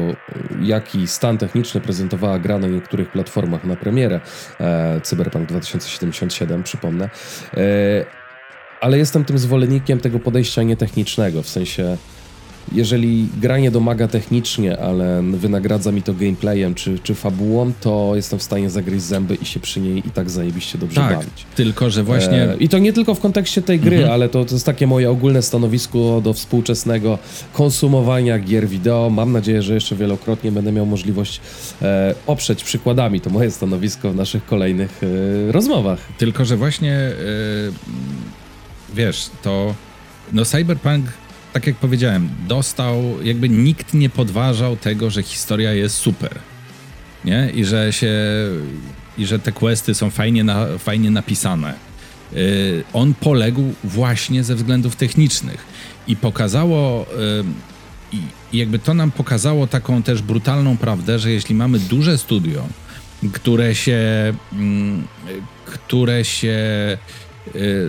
[0.62, 4.20] jaki stan techniczny prezentowała gra na niektórych platformach na premierę.
[4.60, 7.10] E, Cyberpunk 2077, przypomnę.
[7.56, 7.60] E,
[8.80, 11.96] ale jestem tym zwolennikiem tego podejścia nietechnicznego, w sensie
[12.72, 18.38] jeżeli gra nie domaga technicznie, ale wynagradza mi to gameplayem czy, czy fabułą, to jestem
[18.38, 21.46] w stanie zagryźć zęby i się przy niej i tak zajebiście dobrze tak, bawić.
[21.54, 22.42] tylko że właśnie...
[22.42, 24.12] E, I to nie tylko w kontekście tej gry, mhm.
[24.12, 27.18] ale to, to jest takie moje ogólne stanowisko do współczesnego
[27.52, 29.10] konsumowania gier wideo.
[29.10, 31.40] Mam nadzieję, że jeszcze wielokrotnie będę miał możliwość
[31.82, 35.00] e, oprzeć przykładami to moje stanowisko w naszych kolejnych
[35.48, 35.98] e, rozmowach.
[36.18, 37.12] Tylko, że właśnie e,
[38.94, 39.74] wiesz, to
[40.32, 41.04] no Cyberpunk
[41.52, 46.38] tak jak powiedziałem, dostał, jakby nikt nie podważał tego, że historia jest super.
[47.24, 47.50] Nie?
[47.54, 48.14] I że się,
[49.18, 51.74] i że te questy są fajnie, na, fajnie napisane.
[52.32, 55.66] Yy, on poległ właśnie ze względów technicznych
[56.06, 57.06] i pokazało,
[58.12, 58.20] yy,
[58.52, 62.66] i jakby to nam pokazało taką też brutalną prawdę, że jeśli mamy duże studio,
[63.32, 63.98] które się,
[64.52, 64.62] yy,
[65.66, 66.58] które się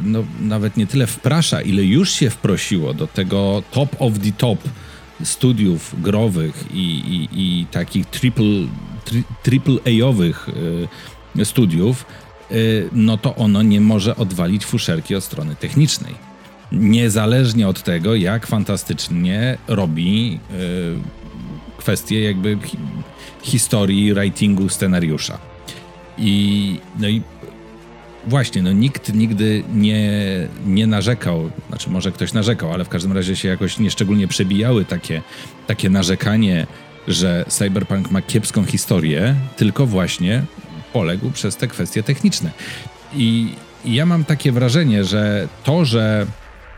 [0.04, 4.60] no, nawet nie tyle wprasza, ile już się wprosiło do tego top of the top
[5.24, 8.68] studiów growych i, i, i takich triple,
[9.06, 10.50] tri, triple A-owych
[11.40, 12.06] y, studiów,
[12.52, 16.16] y, no to ono nie może odwalić fuszerki od strony technicznej.
[16.72, 20.40] Niezależnie od tego, jak fantastycznie robi
[21.78, 22.78] kwestie jakby hi
[23.42, 25.38] historii, writingu, scenariusza.
[26.18, 27.22] I no i
[28.28, 30.12] właśnie, no nikt nigdy nie,
[30.66, 35.22] nie narzekał, znaczy może ktoś narzekał, ale w każdym razie się jakoś nieszczególnie przebijały takie,
[35.68, 36.68] takie narzekanie,
[37.08, 40.44] że Cyberpunk ma kiepską historię, tylko właśnie
[40.94, 42.52] poległ przez te kwestie techniczne.
[43.14, 43.56] I
[43.86, 46.26] ja mam takie wrażenie, że to, że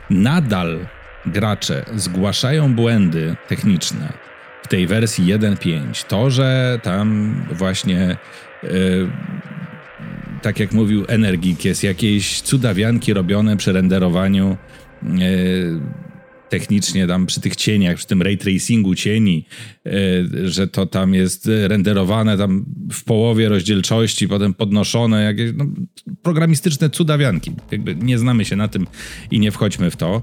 [0.10, 0.80] nadal
[1.26, 4.14] gracze zgłaszają błędy techniczne
[4.64, 8.18] w tej wersji 1.5, to, że tam właśnie
[8.64, 9.10] yy,
[10.42, 14.58] tak jak mówił Energik, jest jakieś cudawianki robione przy renderowaniu
[15.04, 15.82] yy,
[16.52, 19.46] technicznie tam przy tych cieniach, przy tym ray tracingu cieni,
[19.86, 19.92] e,
[20.50, 25.66] że to tam jest renderowane tam w połowie rozdzielczości, potem podnoszone, jakieś no,
[26.22, 27.52] programistyczne cudawianki.
[27.72, 28.88] Jakby nie znamy się na tym
[29.32, 30.22] i nie wchodźmy w to.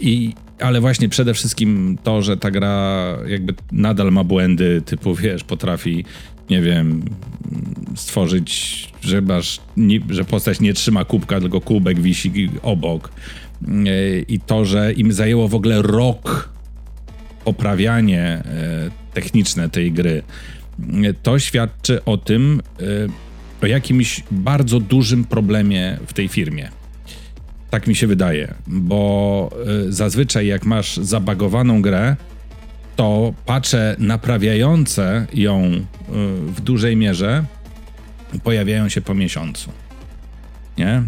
[0.00, 5.44] I, ale właśnie przede wszystkim to, że ta gra jakby nadal ma błędy, typu wiesz,
[5.44, 6.04] potrafi
[6.50, 7.02] nie wiem,
[7.94, 9.60] stworzyć, że, masz,
[10.10, 13.10] że postać nie trzyma kubka, tylko kubek wisi obok
[13.62, 16.48] E, i to, że im zajęło w ogóle rok
[17.44, 18.42] poprawianie e,
[19.14, 20.22] techniczne tej gry,
[20.80, 22.62] e, to świadczy o tym,
[23.62, 26.68] o jakimś bardzo dużym problemie w tej firmie.
[27.70, 29.50] Tak mi się wydaje, bo
[29.88, 32.16] zazwyczaj jak masz zabagowaną grę,
[32.96, 35.70] to patrzę naprawiające ją
[36.46, 37.44] w dużej mierze
[38.44, 39.70] pojawiają się po miesiącu.
[40.78, 41.02] Nie?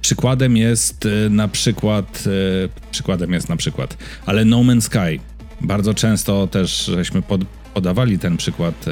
[0.00, 2.24] Przykładem jest na przykład,
[2.90, 5.20] przykładem jest na przykład, ale No Man's Sky.
[5.60, 8.84] Bardzo często też żeśmy pod, podawali ten przykład,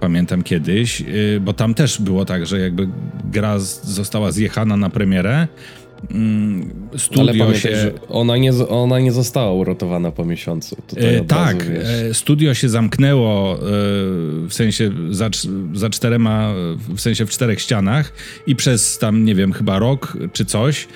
[0.00, 1.02] pamiętam kiedyś,
[1.40, 2.88] bo tam też było tak, że jakby
[3.24, 5.48] gra została zjechana na premierę,
[6.10, 7.92] Mm, studio Ale się...
[8.08, 10.76] ona nie, ona nie została uratowana po miesiącu.
[10.96, 11.66] E, tak,
[12.10, 13.58] e, studio się zamknęło e,
[14.48, 15.30] w sensie za,
[15.74, 16.54] za czterema,
[16.94, 18.12] w sensie w czterech ścianach
[18.46, 20.88] i przez tam, nie wiem, chyba rok czy coś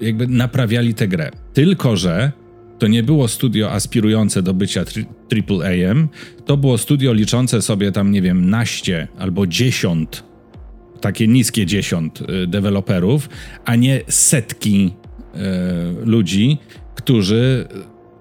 [0.00, 1.30] jakby naprawiali tę grę.
[1.52, 2.32] Tylko, że
[2.78, 4.84] to nie było studio aspirujące do bycia
[5.32, 5.94] AAA,
[6.44, 10.31] to było studio liczące sobie tam, nie wiem, naście albo dziesiąt
[11.02, 13.28] takie niskie dziesiąt y, deweloperów,
[13.64, 14.94] a nie setki
[15.34, 15.38] y,
[16.06, 16.58] ludzi,
[16.94, 17.68] którzy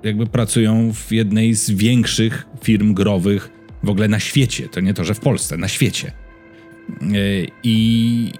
[0.03, 3.51] jakby pracują w jednej z większych firm growych
[3.83, 4.69] w ogóle na świecie.
[4.69, 6.11] To nie to, że w Polsce, na świecie.
[7.01, 8.31] Y, I,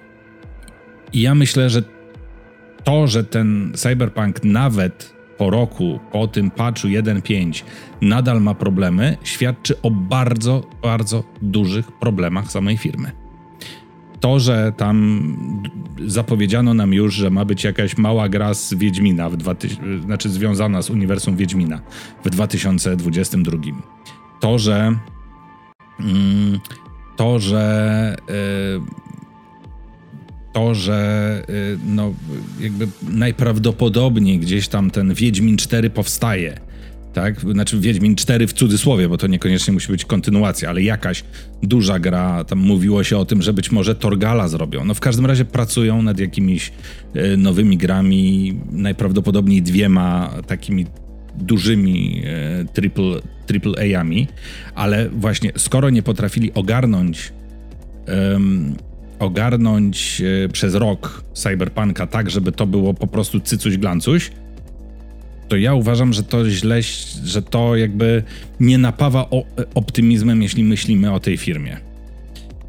[1.14, 1.84] i ja myślę, że
[2.84, 7.64] to, że ten Cyberpunk nawet po roku, po tym patchu 1.5
[8.02, 13.21] nadal ma problemy, świadczy o bardzo, bardzo dużych problemach samej firmy
[14.22, 15.38] to, że tam
[16.08, 20.82] zapowiedziano nam już, że ma być jakaś mała gra z Wiedźmina, w 2000, znaczy związana
[20.82, 21.82] z uniwersum Wiedźmina
[22.26, 23.58] w 2022.
[24.40, 24.96] To, że
[26.00, 26.60] mm,
[27.18, 29.02] to, że y,
[30.54, 32.14] to, że y, no,
[32.60, 36.71] jakby najprawdopodobniej gdzieś tam ten Wiedźmin 4 powstaje
[37.14, 37.40] tak?
[37.40, 41.24] Znaczy Wiedźmin 4 w cudzysłowie, bo to niekoniecznie musi być kontynuacja, ale jakaś
[41.64, 44.86] duża gra, tam mówiło się o tym, że być może Torgala zrobią.
[44.86, 46.72] No w każdym razie pracują nad jakimiś
[47.14, 50.86] e, nowymi grami, najprawdopodobniej dwiema takimi
[51.36, 54.28] dużymi e, triple, triple A-ami,
[54.76, 57.34] ale właśnie skoro nie potrafili ogarnąć
[59.22, 64.32] ogarnąć e, przez rok Cyberpunka tak, żeby to było po prostu cycuś glancuś,
[65.52, 66.82] to ja uważam, że to źle,
[67.24, 68.24] że to jakby
[68.60, 69.30] nie napawa
[69.76, 71.78] optymizmem, jeśli myślimy o tej firmie.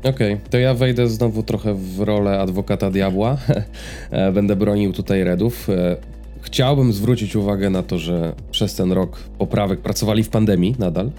[0.02, 3.36] Okej, okay, to ja wejdę znowu trochę w rolę adwokata diabła.
[4.10, 5.68] E, będę bronił tutaj Redów.
[5.70, 5.96] E,
[6.40, 11.10] chciałbym zwrócić uwagę na to, że przez ten rok poprawek pracowali w pandemii nadal.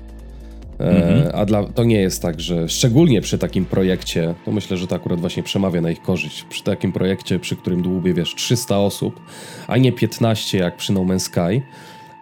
[0.89, 1.31] Mhm.
[1.33, 4.95] A dla, to nie jest tak, że szczególnie przy takim projekcie, to myślę, że to
[4.95, 9.19] akurat właśnie przemawia na ich korzyść, przy takim projekcie, przy którym dłubie, wiesz, 300 osób,
[9.67, 11.61] a nie 15 jak przy No Man's Sky,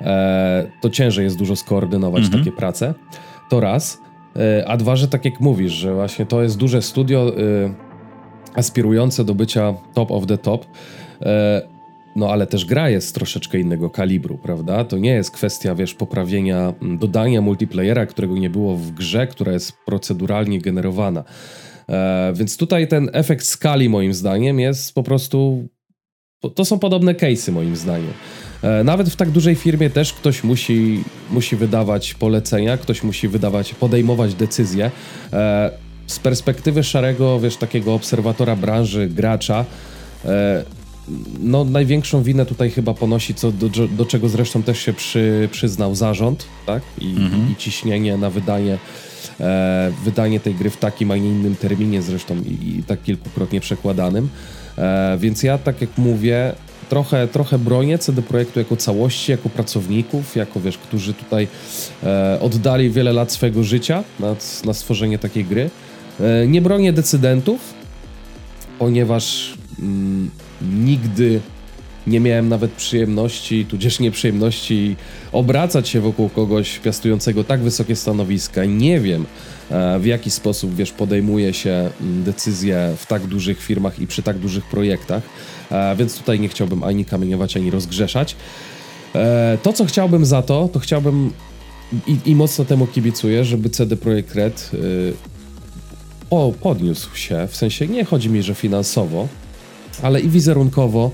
[0.01, 2.43] e, to ciężej jest dużo skoordynować mhm.
[2.43, 2.93] takie prace.
[3.49, 4.01] To raz.
[4.35, 7.73] E, a dwa, że tak jak mówisz, że właśnie to jest duże studio e,
[8.55, 10.65] aspirujące do bycia top of the top.
[12.15, 14.85] No ale też gra jest troszeczkę innego kalibru, prawda?
[14.85, 19.51] To nie jest kwestia, wiesz, poprawienia, mm, dodania multiplayera, którego nie było w grze, która
[19.51, 21.23] jest proceduralnie generowana.
[21.89, 25.67] E, więc tutaj ten efekt skali, moim zdaniem, jest po prostu.
[26.55, 28.13] To są podobne case'y, moim zdaniem.
[28.61, 33.73] E, nawet w tak dużej firmie też ktoś musi, musi wydawać polecenia, ktoś musi wydawać,
[33.73, 34.91] podejmować decyzje.
[35.33, 35.71] E,
[36.07, 39.65] z perspektywy szarego, wiesz, takiego obserwatora branży, gracza,
[40.25, 40.63] e,
[41.39, 45.95] no, największą winę tutaj chyba ponosi, co do, do czego zresztą też się przy, przyznał
[45.95, 46.83] zarząd, tak?
[46.99, 47.51] I, mhm.
[47.51, 48.77] i ciśnienie na wydanie,
[49.39, 53.59] e, wydanie tej gry w takim, a nie innym terminie zresztą i, i tak kilkukrotnie
[53.59, 54.29] przekładanym.
[54.77, 56.53] E, więc ja, tak jak mówię,
[56.89, 61.47] trochę, trochę bronię CD Projektu jako całości, jako pracowników, jako wiesz, którzy tutaj
[62.03, 64.35] e, oddali wiele lat swojego życia na,
[64.65, 65.69] na stworzenie takiej gry.
[66.19, 67.73] E, nie bronię decydentów,
[68.79, 70.29] ponieważ mm,
[70.61, 71.41] nigdy
[72.07, 74.95] nie miałem nawet przyjemności, tudzież nieprzyjemności
[75.31, 78.65] obracać się wokół kogoś piastującego tak wysokie stanowiska.
[78.65, 79.25] Nie wiem,
[79.71, 84.23] e, w jaki sposób, wiesz, podejmuje się mm, decyzje w tak dużych firmach i przy
[84.23, 85.23] tak dużych projektach,
[85.71, 88.35] e, więc tutaj nie chciałbym ani kamieniować, ani rozgrzeszać.
[89.15, 91.33] E, to, co chciałbym za to, to chciałbym
[92.07, 94.71] i, i mocno temu kibicuję, żeby CD Projekt Red
[96.29, 99.27] o, podniósł się, w sensie nie chodzi mi, że finansowo,
[100.03, 101.11] ale i wizerunkowo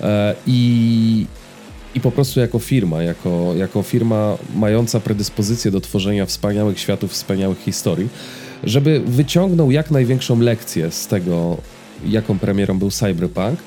[0.00, 1.26] e, i,
[1.94, 7.58] i po prostu jako firma, jako, jako firma mająca predyspozycję do tworzenia wspaniałych światów, wspaniałych
[7.58, 8.08] historii,
[8.64, 11.56] żeby wyciągnął jak największą lekcję z tego,
[12.06, 13.60] jaką premierą był Cyberpunk.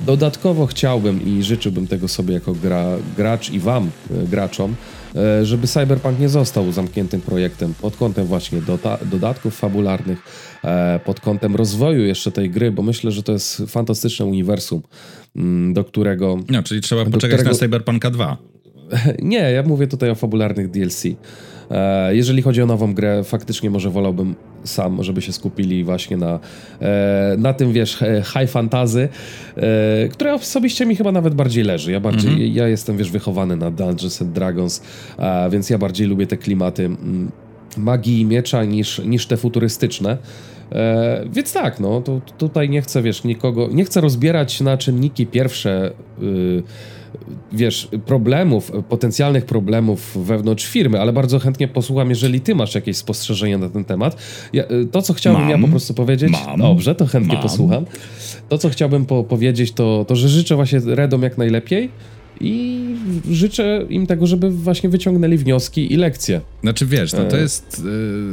[0.00, 4.74] Dodatkowo chciałbym i życzyłbym tego sobie jako gra, gracz i wam, e, graczom,
[5.16, 8.60] E, żeby Cyberpunk nie został zamkniętym projektem pod kątem właśnie
[9.10, 10.22] dodatków fabularnych,
[10.64, 14.82] e, pod kątem rozwoju jeszcze tej gry, bo myślę, że to jest fantastyczne uniwersum,
[15.36, 16.38] mm, do którego...
[16.48, 17.50] No, czyli trzeba poczekać którego...
[17.50, 18.36] na Cyberpunka 2.
[19.22, 21.04] Nie, ja mówię tutaj o fabularnych DLC.
[22.10, 24.34] Jeżeli chodzi o nową grę, faktycznie może wolałbym
[24.66, 26.40] sam, żeby się skupili właśnie na,
[26.80, 29.08] e, na tym, wiesz, high fantasy,
[29.56, 31.92] e, które osobiście mi chyba nawet bardziej leży.
[31.92, 32.54] Ja bardziej, -hmm.
[32.54, 34.82] ja jestem, wiesz, wychowany na Dungeons and Dragons,
[35.50, 36.90] więc ja bardziej lubię te klimaty
[37.76, 40.18] magii i miecza niż, niż te futurystyczne.
[40.72, 45.26] E, więc tak, no, to, tutaj nie chcę, wiesz, nikogo, nie chcę rozbierać na czynniki
[45.26, 45.90] pierwsze,
[46.22, 46.62] y,
[47.52, 53.58] wiesz, problemów, potencjalnych problemów wewnątrz firmy, ale bardzo chętnie posłucham, jeżeli ty masz jakieś spostrzeżenia
[53.58, 54.16] na ten temat.
[54.52, 57.42] Ja, y, to, co chciałbym mam, ja po prostu powiedzieć, mam, dobrze, to chętnie mam.
[57.42, 57.84] posłucham.
[58.48, 61.90] To, co chciałbym po powiedzieć, to, to, że życzę właśnie Redom jak najlepiej,
[62.40, 62.86] i
[63.30, 66.40] życzę im tego, żeby właśnie wyciągnęli wnioski i lekcje.
[66.62, 67.40] Znaczy wiesz, no to e.
[67.40, 67.82] jest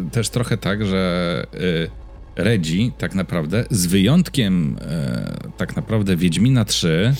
[0.07, 2.03] y, też trochę tak, że y,
[2.35, 7.13] Redzi tak naprawdę, z wyjątkiem e, tak naprawdę Wiedźmina 3,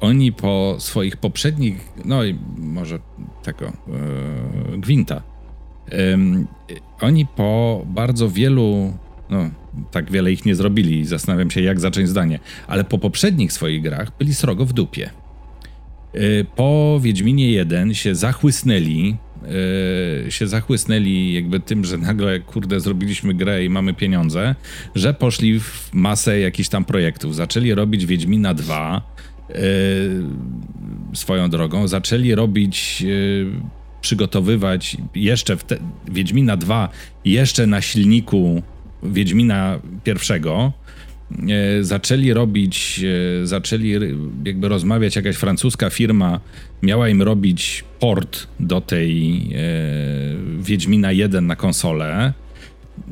[0.00, 2.98] oni po swoich poprzednich, no i może
[3.42, 3.72] tego, e,
[4.78, 5.22] Gwinta,
[5.92, 6.18] e,
[7.00, 8.92] oni po bardzo wielu,
[9.30, 9.50] no
[9.90, 14.12] tak wiele ich nie zrobili, zastanawiam się jak zacząć zdanie, ale po poprzednich swoich grach
[14.18, 15.10] byli srogo w dupie.
[16.14, 19.16] E, po Wiedźminie 1 się zachłysnęli,
[20.24, 24.54] yy, się zachłysnęli jakby tym, że nagle, kurde, zrobiliśmy grę i mamy pieniądze,
[24.94, 27.34] że poszli w masę jakichś tam projektów.
[27.34, 29.17] Zaczęli robić Wiedźmina 2 yy,
[31.14, 33.46] swoją drogą, zaczęli robić, yy,
[34.00, 35.76] przygotowywać jeszcze w te,
[36.10, 36.88] Wiedźmina 2
[37.24, 38.62] jeszcze na silniku
[39.02, 40.72] Wiedźmina pierwszego,
[41.30, 43.04] E, zaczęli robić,
[43.42, 43.90] e, zaczęli
[44.44, 46.40] jakby rozmawiać, jakaś francuska firma
[46.82, 49.58] miała im robić port do tej e,
[50.62, 52.32] Wiedźmina 1 na konsolę.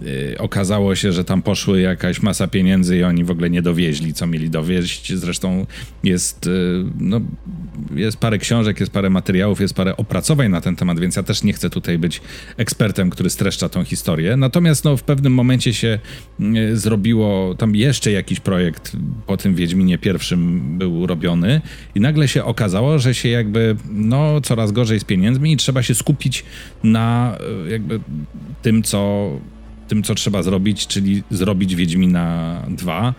[0.02, 4.14] Y, okazało się, że tam poszły jakaś masa pieniędzy i oni w ogóle nie dowieźli,
[4.14, 5.12] co mieli dowieźć.
[5.12, 5.66] Zresztą
[6.04, 7.20] jest, y, no,
[7.94, 11.42] jest parę książek, jest parę materiałów, jest parę opracowań na ten temat, więc ja też
[11.42, 12.20] nie chcę tutaj być
[12.56, 14.36] ekspertem, który streszcza tą historię.
[14.36, 15.98] Natomiast no, w pewnym momencie się
[16.40, 18.96] y, zrobiło, tam jeszcze jakiś projekt
[19.26, 21.60] po tym Wiedźminie pierwszym był robiony
[21.94, 25.94] i nagle się okazało, że się jakby no, coraz gorzej z pieniędzmi i trzeba się
[25.94, 26.44] skupić
[26.82, 28.00] na jakby
[28.62, 29.30] tym, co
[29.88, 33.14] tym, co trzeba zrobić, czyli zrobić Wiedźmina 2.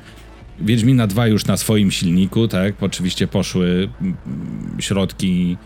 [0.62, 2.84] Wiedźmina 2 już na swoim silniku, tak?
[2.84, 4.16] Oczywiście poszły mm,
[4.80, 5.58] środki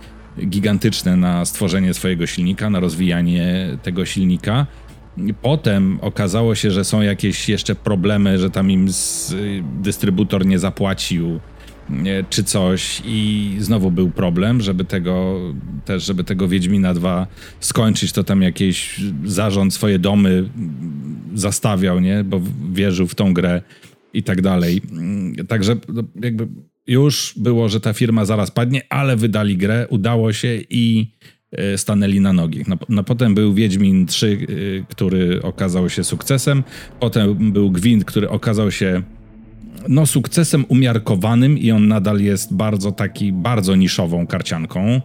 [0.48, 4.68] gigantyczne na stworzenie swojego silnika, na rozwijanie tego silnika.
[5.42, 8.88] Potem okazało się, że są jakieś jeszcze problemy, że tam im
[9.82, 11.40] dystrybutor nie zapłacił
[12.30, 15.40] czy coś i znowu był problem, żeby tego
[15.86, 17.28] też, żeby tego Wiedźmina 2
[17.60, 20.50] skończyć, to tam jakiś zarząd swoje domy
[21.34, 22.42] zastawiał, nie, bo
[22.72, 23.62] wierzył w tą grę
[24.14, 24.82] i tak dalej.
[25.48, 26.48] Także no, jakby
[26.88, 31.12] już było, że ta firma zaraz padnie, ale wydali grę, udało się i
[31.52, 32.64] e, stanęli na nogi.
[32.68, 36.64] No, no, potem był Wiedźmin 3, e, który okazał się sukcesem,
[37.00, 39.02] potem był Gwint, który okazał się
[39.88, 45.02] no, sukcesem umiarkowanym i on nadal jest bardzo taki, bardzo niszową karcianką.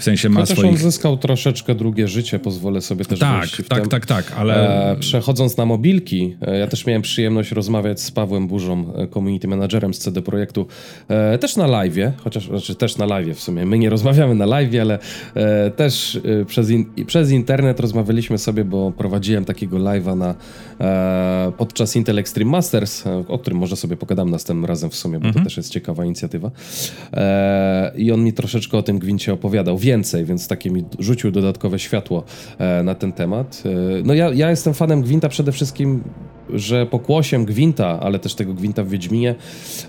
[0.00, 0.72] W sensie ma Chociaż swoich...
[0.72, 4.90] on zyskał troszeczkę drugie życie, pozwolę sobie też Tak, tak, tak, tak, ale...
[4.90, 9.48] E, przechodząc na mobilki, e, ja też miałem przyjemność rozmawiać z Pawłem Burzą, e, community
[9.48, 10.66] managerem z CD Projektu,
[11.40, 13.66] też na live, chociaż znaczy też na live w sumie.
[13.66, 14.98] My nie rozmawiamy na live, ale
[15.76, 20.34] też przez, in, przez internet rozmawialiśmy sobie, bo prowadziłem takiego live'a na
[21.56, 25.44] podczas Intel Extreme Masters, o którym może sobie pogadam następnym razem w sumie, bo to
[25.44, 26.50] też jest ciekawa inicjatywa.
[27.96, 32.24] I on mi troszeczkę o tym gwincie opowiadał więcej, więc takie mi rzucił dodatkowe światło
[32.58, 33.62] e, na ten temat.
[33.66, 36.02] E, no ja, ja jestem fanem Gwinta przede wszystkim,
[36.54, 39.34] że pokłosiem Gwinta, ale też tego Gwinta w Wiedźminie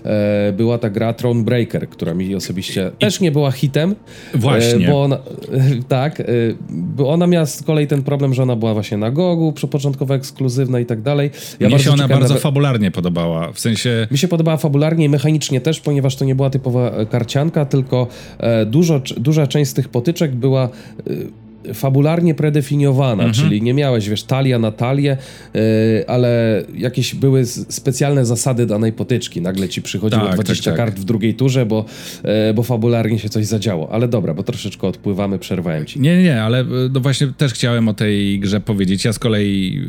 [0.04, 3.94] e, była ta gra Thronebreaker, która mi osobiście też nie była hitem.
[4.34, 4.88] Właśnie.
[4.88, 5.18] E, bo ona,
[5.88, 6.24] tak, e,
[6.70, 10.80] bo ona miała z kolei ten problem, że ona była właśnie na Gogu, początkowo ekskluzywna
[10.80, 11.30] i tak dalej.
[11.60, 14.06] Ja Mnie się ona bardzo na- fabularnie podobała, w sensie...
[14.10, 18.06] mi się podobała fabularnie i mechanicznie też, ponieważ to nie była typowa e, karcianka, tylko
[18.38, 21.41] e, dużo, duża część z tych potyczek była e,
[21.74, 23.32] fabularnie predefiniowana, Mhm.
[23.32, 25.16] czyli nie miałeś, wiesz, talia na talię,
[25.54, 29.40] e, ale jakieś były specjalne zasady danej potyczki.
[29.40, 30.86] Nagle ci przychodziło Tak, 20 tak, tak.
[30.86, 31.84] kart w drugiej turze, bo,
[32.22, 33.92] e, bo fabularnie się coś zadziało.
[33.92, 36.00] Ale dobra, bo troszeczkę odpływamy, przerwałem ci.
[36.00, 39.04] Nie, nie, ale y, no właśnie też chciałem o tej grze powiedzieć.
[39.04, 39.82] Ja z kolei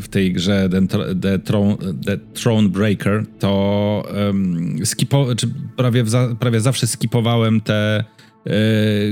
[0.00, 0.86] w tej grze The,
[1.20, 1.76] The, Throne,
[2.06, 6.04] The Throne Breaker to um, skipo, czy prawie,
[6.40, 8.04] prawie zawsze skipowałem te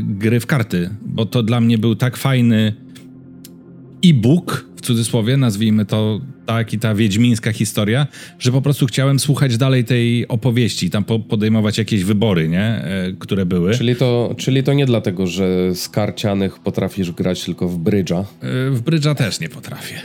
[0.02, 2.72] gry w karty, bo to dla mnie był tak fajny
[4.04, 8.06] e-book, w cudzysłowie, nazwijmy to tak, i ta wiedźmińska historia,
[8.38, 13.12] że po prostu chciałem słuchać dalej tej opowieści, tam po, podejmować jakieś wybory, nie, e,
[13.18, 13.74] które były.
[13.74, 18.18] Czyli to, czyli to nie dlatego, że z karcianych potrafisz grać tylko w brydża.
[18.18, 19.96] E, W brydża też nie potrafię.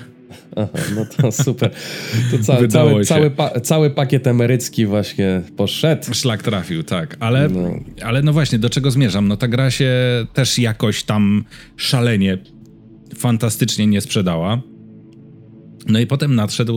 [0.56, 1.72] Aha, no to super.
[2.32, 3.08] To ca, Wydało cały, się.
[3.08, 6.14] cały, pa, cały pakiet emerycki właśnie poszedł.
[6.14, 7.18] Szlak trafił, tak.
[7.20, 7.62] Ale No.
[7.62, 7.76] no.
[8.06, 9.28] ale no właśnie, do czego zmierzam?
[9.28, 9.92] No ta gra się
[10.34, 11.44] też jakoś tam
[11.78, 12.38] szalenie,
[13.18, 14.62] fantastycznie nie sprzedała.
[15.88, 16.76] No i potem nadszedł,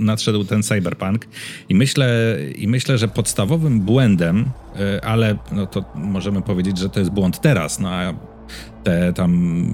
[0.00, 1.26] nadszedł ten cyberpunk
[1.68, 4.44] i myślę, i myślę, że podstawowym błędem,
[4.96, 8.14] y, ale no to możemy powiedzieć, że to jest błąd teraz, no a
[8.84, 9.66] te tam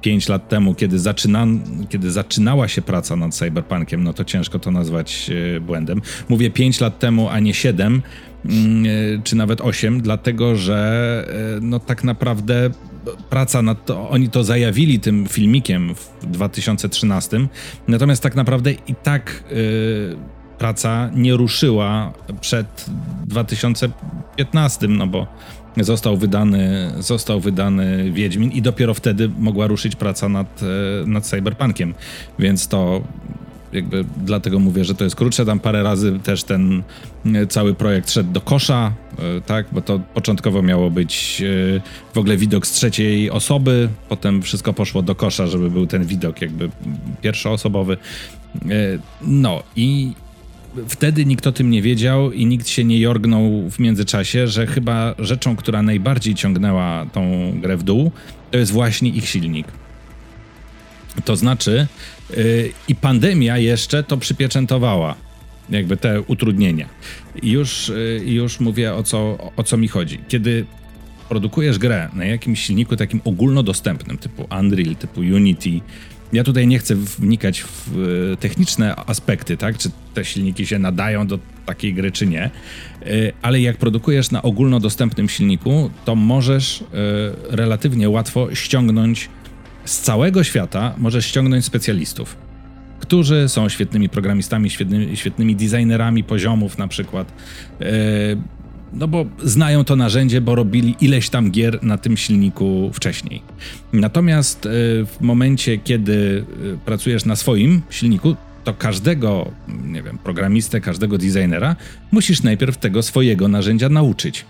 [0.00, 1.46] 5 lat temu, kiedy, zaczyna,
[1.88, 6.02] kiedy zaczynała się praca nad cyberpunkiem, no to ciężko to nazwać y, błędem.
[6.28, 8.02] Mówię 5 lat temu, a nie 7
[8.44, 12.70] mm, y, czy nawet 8, dlatego że y, no tak naprawdę
[13.30, 17.46] praca nad to, oni to zajawili tym filmikiem w 2013,
[17.88, 19.44] natomiast tak naprawdę i tak
[20.58, 22.86] praca nie ruszyła przed
[23.26, 25.26] 2015, no bo
[25.84, 31.94] został wydany, został wydany Wiedźmin i dopiero wtedy mogła ruszyć praca nad, e, nad Cyberpunkiem,
[32.38, 33.02] więc to
[33.72, 35.46] jakby dlatego mówię, że to jest krótsze.
[35.46, 36.82] Tam parę razy też ten
[37.34, 41.42] e, cały projekt szedł do kosza, e, tak, bo to początkowo miało być
[42.14, 46.42] w ogóle widok z trzeciej osoby, potem wszystko poszło do kosza, żeby był ten widok
[46.42, 46.70] jakby
[47.22, 47.96] pierwszoosobowy.
[49.22, 50.12] No i
[50.88, 55.14] wtedy nikt o tym nie wiedział i nikt się nie jorgnął w międzyczasie, że chyba
[55.18, 58.12] rzeczą, która najbardziej ciągnęła tą grę w dół,
[58.50, 59.66] to jest właśnie ich silnik.
[61.24, 61.86] To znaczy,
[62.36, 65.14] yy, i pandemia jeszcze to przypieczętowała,
[65.70, 66.88] jakby te utrudnienia.
[67.42, 67.92] Już,
[68.24, 70.18] yy, już mówię o co, o co mi chodzi.
[70.28, 70.66] Kiedy
[71.28, 75.80] produkujesz grę na jakimś silniku takim ogólnodostępnym, typu Unreal, typu Unity,
[76.32, 77.98] ja tutaj nie chcę wnikać w
[78.32, 79.78] e, techniczne aspekty, tak?
[79.78, 82.42] Czy te silniki się nadają do takiej gry, czy nie.
[82.44, 82.50] E,
[83.42, 86.86] Ale jak produkujesz na ogólnodostępnym silniku, to możesz e,
[87.56, 89.28] relatywnie łatwo ściągnąć
[89.84, 92.36] z całego świata, możesz ściągnąć specjalistów,
[93.00, 97.32] którzy są świetnymi programistami, świetnymi, świetnymi designerami poziomów na przykład.
[98.92, 103.42] No bo znają to narzędzie, bo robili ileś tam gier na tym silniku wcześniej.
[103.92, 104.70] Natomiast e,
[105.04, 109.50] w momencie, kiedy e, pracujesz na swoim silniku, to każdego,
[109.84, 111.76] nie wiem, programistę, każdego designera
[112.12, 114.44] musisz najpierw tego swojego narzędzia nauczyć.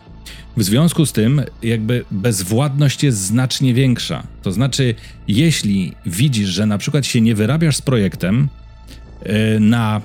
[0.57, 4.23] W związku z tym, jakby bezwładność jest znacznie większa.
[4.43, 4.95] To znaczy,
[5.29, 8.49] jeśli widzisz, że na przykład się nie wyrabiasz z projektem
[9.23, 10.01] e, na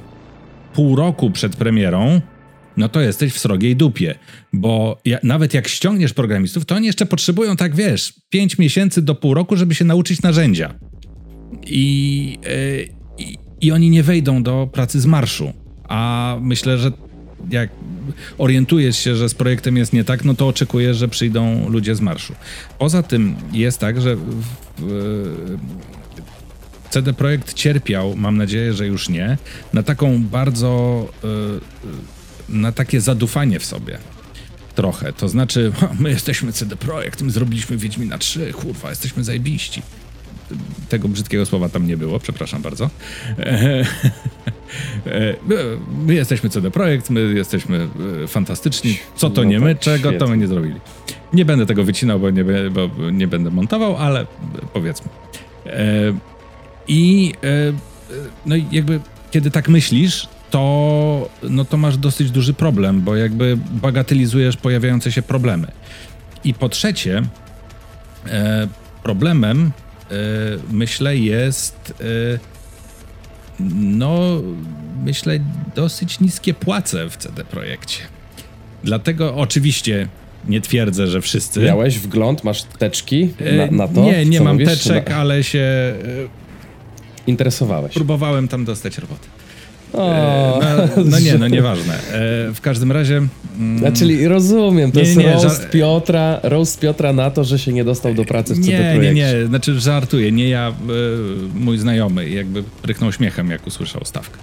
[0.73, 2.21] pół roku przed premierą,
[2.81, 4.15] no to jesteś w srogiej dupie.
[4.53, 9.15] Bo ja, nawet jak ściągniesz programistów, to oni jeszcze potrzebują, tak wiesz, 5 miesięcy do
[9.15, 10.73] pół roku, żeby się nauczyć narzędzia.
[11.67, 12.83] I, e,
[13.17, 15.53] i, I oni nie wejdą do pracy z marszu.
[15.89, 16.91] A myślę, że
[17.49, 17.69] jak
[18.37, 22.01] orientujesz się, że z projektem jest nie tak, no to oczekujesz, że przyjdą ludzie z
[22.01, 22.35] marszu.
[22.79, 24.43] Poza tym jest tak, że w,
[24.77, 25.57] w,
[26.89, 29.37] CD Projekt cierpiał, mam nadzieję, że już nie,
[29.73, 33.97] na taką bardzo, y, na takie zadufanie w sobie.
[34.75, 35.13] To trochę.
[35.13, 39.81] To znaczy, my jesteśmy CD Projekt, my zrobiliśmy Wiedźmina 3, kurwa, jesteśmy zajebiści.
[40.89, 42.89] Tego brzydkiego słowa tam nie było, przepraszam bardzo.
[46.05, 47.87] My jesteśmy CD Projekt, my jesteśmy
[48.23, 48.97] e, fantastyczni.
[49.15, 50.27] Co to No nie my, tak, czego to świetnie.
[50.27, 50.75] my nie zrobili.
[51.33, 54.25] Nie będę tego wycinał, bo nie, bo nie będę montował, ale
[54.73, 55.09] powiedzmy.
[55.65, 55.89] E,
[56.87, 57.73] I e,
[58.45, 58.99] no i jakby
[59.31, 65.21] kiedy tak myślisz, to, no to masz dosyć duży problem, bo jakby bagatelizujesz pojawiające się
[65.21, 65.67] problemy.
[66.43, 67.21] I po trzecie,
[68.27, 68.67] e,
[69.03, 69.71] problemem
[70.11, 70.13] e,
[70.71, 72.39] myślę jest e,
[73.79, 74.41] no
[75.05, 75.39] myślę
[75.75, 77.99] dosyć niskie płace w CD Projekcie.
[78.83, 80.07] Dlatego oczywiście
[80.47, 81.59] nie twierdzę, że wszyscy.
[81.59, 84.01] Miałeś wgląd, masz teczki E, na, na to?
[84.03, 84.69] Nie, nie mam mówisz?
[84.69, 85.95] teczek, No, ale się e,
[87.27, 87.93] Interesowałeś.
[87.93, 89.27] próbowałem tam dostać robotę.
[89.93, 91.93] O, E, no, no nie, no nieważne.
[91.93, 91.99] E,
[92.53, 93.21] w każdym razie.
[93.59, 97.43] Mm, A, czyli rozumiem, to Nie, jest nie, roast, ża- Piotra, roast Piotra na to,
[97.43, 99.13] że się nie dostał do pracy w CD nie, nie, Projekcie.
[99.41, 100.73] nie, znaczy żartuję, nie ja, e,
[101.59, 104.37] mój znajomy jakby pryknął śmiechem, jak usłyszał stawkę.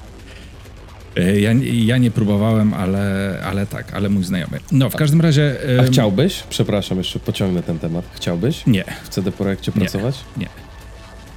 [1.17, 4.59] E, Ja, ja nie próbowałem, ale, ale tak, ale mój znajomy.
[4.73, 5.57] No, w każdym razie...
[5.81, 9.81] A chciałbyś, przepraszam, jeszcze pociągnę ten temat, chciałbyś Nie, w CD Projekcie Nie.
[9.81, 10.15] pracować?
[10.37, 10.47] nie,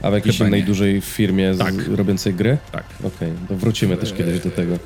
[0.02, 0.66] A w jakiejś Chyba innej nie.
[0.68, 1.74] dużej firmie z, Tak.
[1.88, 2.58] robiącej gry?
[2.72, 2.84] tak.
[3.04, 4.78] Okej, to wrócimy też kiedyś do tego.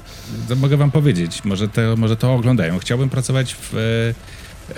[0.49, 2.79] To mogę wam powiedzieć, może to, może to oglądają.
[2.79, 3.77] Chciałbym pracować w, e,
[4.69, 4.73] e,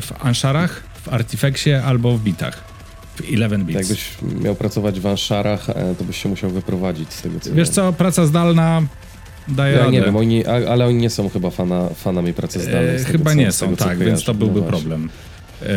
[0.00, 2.64] w Anszarach, w Artifexie albo w Bitach.
[3.16, 3.78] W 11 Bits.
[3.80, 4.08] Jakbyś
[4.44, 7.74] miał pracować w Anszarach, e, to byś się musiał wyprowadzić z tego, co Wiesz wiem.
[7.74, 8.82] co, praca zdalna
[9.48, 9.92] daje Ja radę.
[9.92, 12.96] nie wiem, oni, ale oni nie są chyba fana, fanami pracy zdalnej.
[12.96, 15.08] E, chyba co- nie są, tak, więc to byłby No problem.
[15.62, 15.68] E,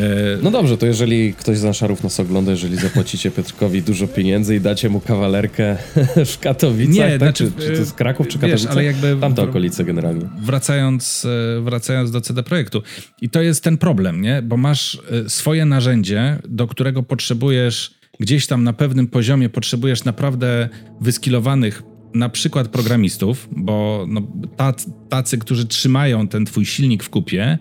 [0.44, 4.60] No dobrze, to jeżeli ktoś z Anszarów nas ogląda, jeżeli zapłacicie Piotrkowi dużo pieniędzy i
[4.62, 5.78] dacie mu kawalerkę
[6.34, 7.20] w Katowicach, Nie, tak?
[7.20, 8.72] znaczy, czy, czy to jest Kraków, czy wiesz, Katowice?
[8.72, 10.26] ale jakby- Tamte okolice generalnie.
[10.42, 11.26] wracając,
[11.58, 12.82] e, wracając do CD Projektu.
[13.22, 14.42] I to jest ten problem, nie?
[14.42, 20.70] Bo masz e, swoje narzędzie, do którego potrzebujesz gdzieś tam na pewnym poziomie, potrzebujesz naprawdę
[21.02, 24.22] wyskilowanych na przykład programistów, bo no,
[24.58, 27.58] tac- tacy, którzy trzymają ten twój silnik w kupie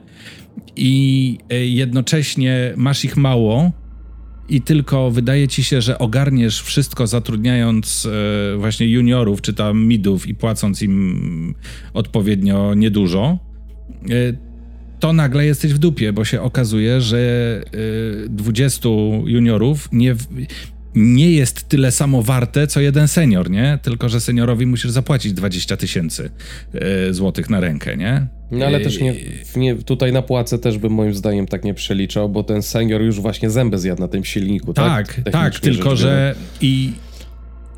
[0.78, 3.72] i e, jednocześnie masz ich mało,
[4.48, 10.26] i tylko wydaje ci się, że ogarniesz wszystko zatrudniając e, właśnie juniorów czy tam midów
[10.26, 11.54] i płacąc im
[11.94, 13.38] odpowiednio niedużo,
[14.10, 14.48] e,
[15.00, 17.18] to nagle jesteś w dupie, bo się okazuje, że
[18.26, 18.88] e, 20
[19.24, 20.14] juniorów nie,
[20.94, 23.78] nie jest tyle samo warte, co jeden senior, nie?
[23.82, 26.30] Tylko, że seniorowi musisz zapłacić 20 tysięcy
[26.74, 28.26] e, złotych na rękę, nie?
[28.50, 29.14] No ale E, też nie,
[29.56, 33.20] nie, tutaj na płacę też bym moim zdaniem tak nie przeliczał, bo ten senior już
[33.20, 35.14] właśnie zęby zjadł na tym silniku, tak?
[35.14, 36.92] Tak, tak, tylko że i,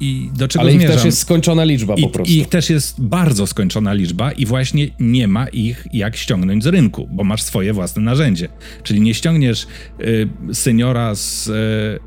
[0.00, 0.96] i do czego Ale ich zmierzam?
[0.96, 2.34] też jest skończona liczba I, po prostu.
[2.34, 7.08] ich też jest bardzo skończona liczba i właśnie nie ma ich jak ściągnąć z rynku,
[7.12, 8.48] bo masz swoje własne narzędzie.
[8.82, 9.66] Czyli nie ściągniesz
[10.00, 11.52] y, seniora z y,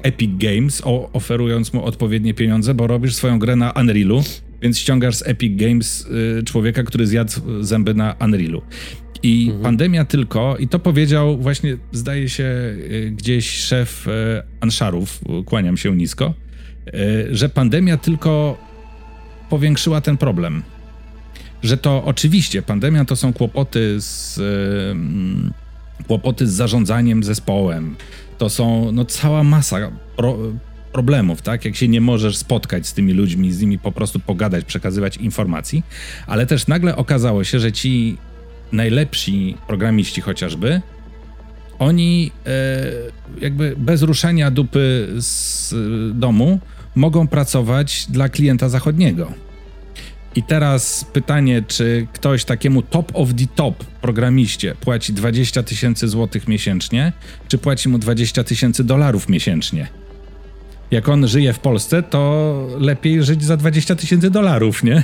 [0.04, 4.24] Epic Games, o, oferując mu odpowiednie pieniądze, bo robisz swoją grę na Unrealu,
[4.62, 6.08] więc ściągasz z Epic Games
[6.39, 7.32] y, człowieka, który zjadł
[7.62, 8.62] zęby na Unrealu.
[9.24, 14.12] I pandemia tylko, i to powiedział właśnie, zdaje się, y, gdzieś szef y,
[14.60, 16.34] Anszarów, kłaniam się nisko,
[17.31, 18.57] że pandemia tylko
[19.49, 20.63] powiększyła ten problem.
[21.63, 24.39] Że to oczywiście pandemia to są kłopoty z
[24.91, 25.53] em,
[26.07, 27.95] kłopoty z zarządzaniem zespołem.
[28.38, 30.38] To są no, cała masa pro,
[30.91, 31.65] problemów, tak?
[31.65, 35.84] Jak się nie możesz spotkać z tymi ludźmi, z nimi po prostu pogadać, przekazywać informacji,
[36.27, 38.17] ale też nagle okazało się, że ci
[38.71, 40.81] najlepsi programiści chociażby
[41.79, 42.51] oni e,
[43.41, 45.75] jakby bez ruszenia dupy z
[46.19, 46.59] domu
[46.96, 49.32] mogą pracować dla klienta zachodniego.
[50.36, 56.48] I teraz pytanie, czy ktoś takiemu top of the top programiście płaci 20 tysięcy złotych
[56.48, 57.14] miesięcznie,
[57.48, 59.88] czy płaci mu 20 tysięcy dolarów miesięcznie?
[60.91, 65.04] Jak on żyje w Polsce, to lepiej żyć za 20 tysięcy dolarów, nie?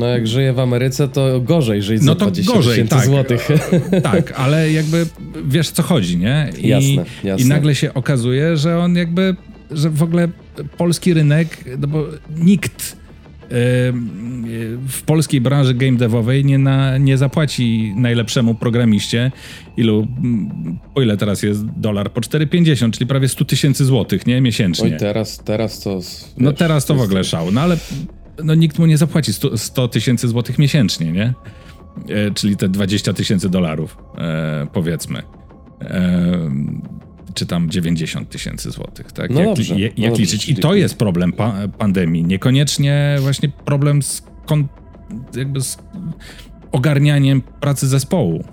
[0.00, 3.06] No jak żyje w Ameryce, to gorzej żyć No za to 20 gorzej, tysięcy tak.
[3.06, 3.48] złotych.
[4.02, 5.06] Tak, ale jakby
[5.46, 6.50] wiesz co chodzi, nie?
[6.58, 7.46] I, Jasne, jasne.
[7.46, 9.36] I nagle się okazuje, że on jakby,
[9.70, 10.28] że w ogóle
[10.76, 12.96] polski rynek, no bo nikt
[13.42, 14.44] em,
[14.88, 19.32] w polskiej branży game devowej nie, na, nie zapłaci najlepszemu programiście
[19.76, 22.12] ilu, mm, po ile teraz jest dolar?
[22.12, 24.40] Po 4,50, czyli prawie 100 tysięcy złotych, nie?
[24.40, 24.92] Miesięcznie.
[24.92, 26.00] Oj, teraz, teraz to...
[26.38, 27.76] No wiesz, teraz to w ogóle szał, no ale
[28.44, 31.34] no, nikt mu nie zapłaci 100 100 tysięcy złotych miesięcznie, nie?
[32.08, 35.22] E, czyli te 20 tysięcy dolarów, e, powiedzmy.
[35.80, 36.50] E,
[37.34, 39.30] czy tam 90 tysięcy złotych, tak?
[39.30, 40.48] No jak dobrze, jak, no jak liczyć?
[40.48, 42.24] I to jest problem pa pandemii.
[42.24, 44.22] Niekoniecznie właśnie problem z,
[45.36, 45.78] jakby z
[46.72, 48.44] ogarnianiem pracy zespołu.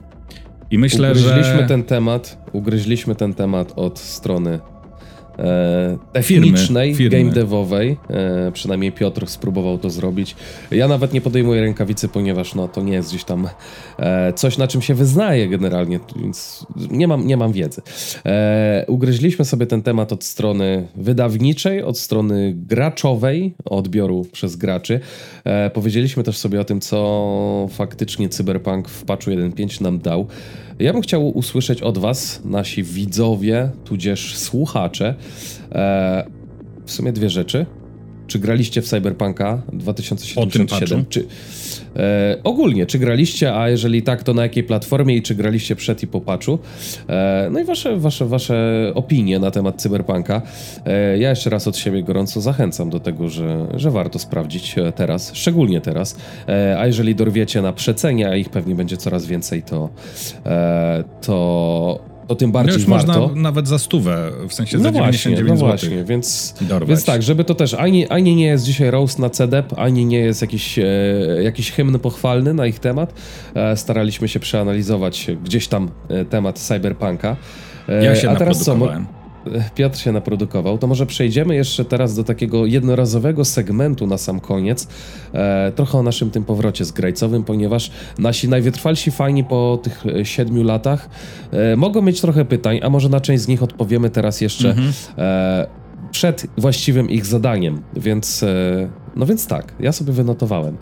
[0.72, 1.68] I myślę, ugryźliśmy że...
[1.68, 4.60] ten temat, ugryźliśmy ten temat od strony
[6.14, 7.98] technicznej, firmy, game devowej.
[8.10, 10.36] E, przynajmniej Piotr spróbował to zrobić.
[10.72, 13.48] Ja nawet nie podejmuję rękawicy, ponieważ no, to nie jest gdzieś tam
[14.00, 17.82] e, coś, na czym się wyznaje generalnie, więc nie mam, nie mam wiedzy.
[18.26, 25.00] E, ugryźliśmy sobie ten temat od strony wydawniczej, od strony graczowej, odbioru przez graczy.
[25.44, 30.28] E, powiedzieliśmy też sobie o tym, co faktycznie Cyberpunk w patchu 1.5 nam dał.
[30.82, 35.16] Ja bym chciał usłyszeć od Was, nasi widzowie, tudzież słuchacze,
[35.72, 36.26] e,
[36.86, 37.66] w sumie dwie rzeczy.
[38.32, 41.06] Czy graliście w Cyberpunka 2077?
[41.10, 41.26] Czy,
[41.96, 46.04] e, ogólnie, czy graliście, a jeżeli tak, to na jakiej platformie i czy graliście przed
[46.04, 46.60] i po patchu?
[47.10, 50.42] E, no i wasze, wasze, wasze opinie na temat Cyberpunka.
[50.86, 54.92] E, ja jeszcze raz od siebie gorąco zachęcam do tego, że, że warto sprawdzić e,
[54.92, 56.16] teraz, szczególnie teraz.
[56.48, 59.90] E, a jeżeli dorwiecie na przecenie, a ich pewnie będzie coraz więcej, to,
[60.46, 63.20] e, to to tym bardziej no już warto.
[63.20, 66.56] można nawet za stówę, w sensie no za 99 właśnie, no właśnie, więc,
[66.88, 70.20] więc tak, żeby to też, ani, ani nie jest dzisiaj roast na CDEP, ani nie
[70.20, 70.84] jest jakiś, e,
[71.44, 73.14] jakiś hymn pochwalny na ich temat.
[73.56, 77.36] E, staraliśmy się przeanalizować gdzieś tam e, temat cyberpunka.
[77.90, 78.78] E, ja się A teraz co?
[79.76, 84.88] Piotr się naprodukował, to może przejdziemy jeszcze teraz do takiego jednorazowego segmentu na sam koniec.
[85.34, 90.64] E, trochę o naszym tym powrocie zgrajcowym, ponieważ nasi najwytrwalsi fajni po tych e, siedmiu
[90.64, 91.10] latach
[91.52, 94.94] e, mogą mieć trochę pytań, a może na część z nich odpowiemy teraz jeszcze mhm.
[95.18, 95.68] e,
[96.12, 100.78] przed właściwym ich zadaniem, więc e, no więc tak, ja sobie wynotowałem.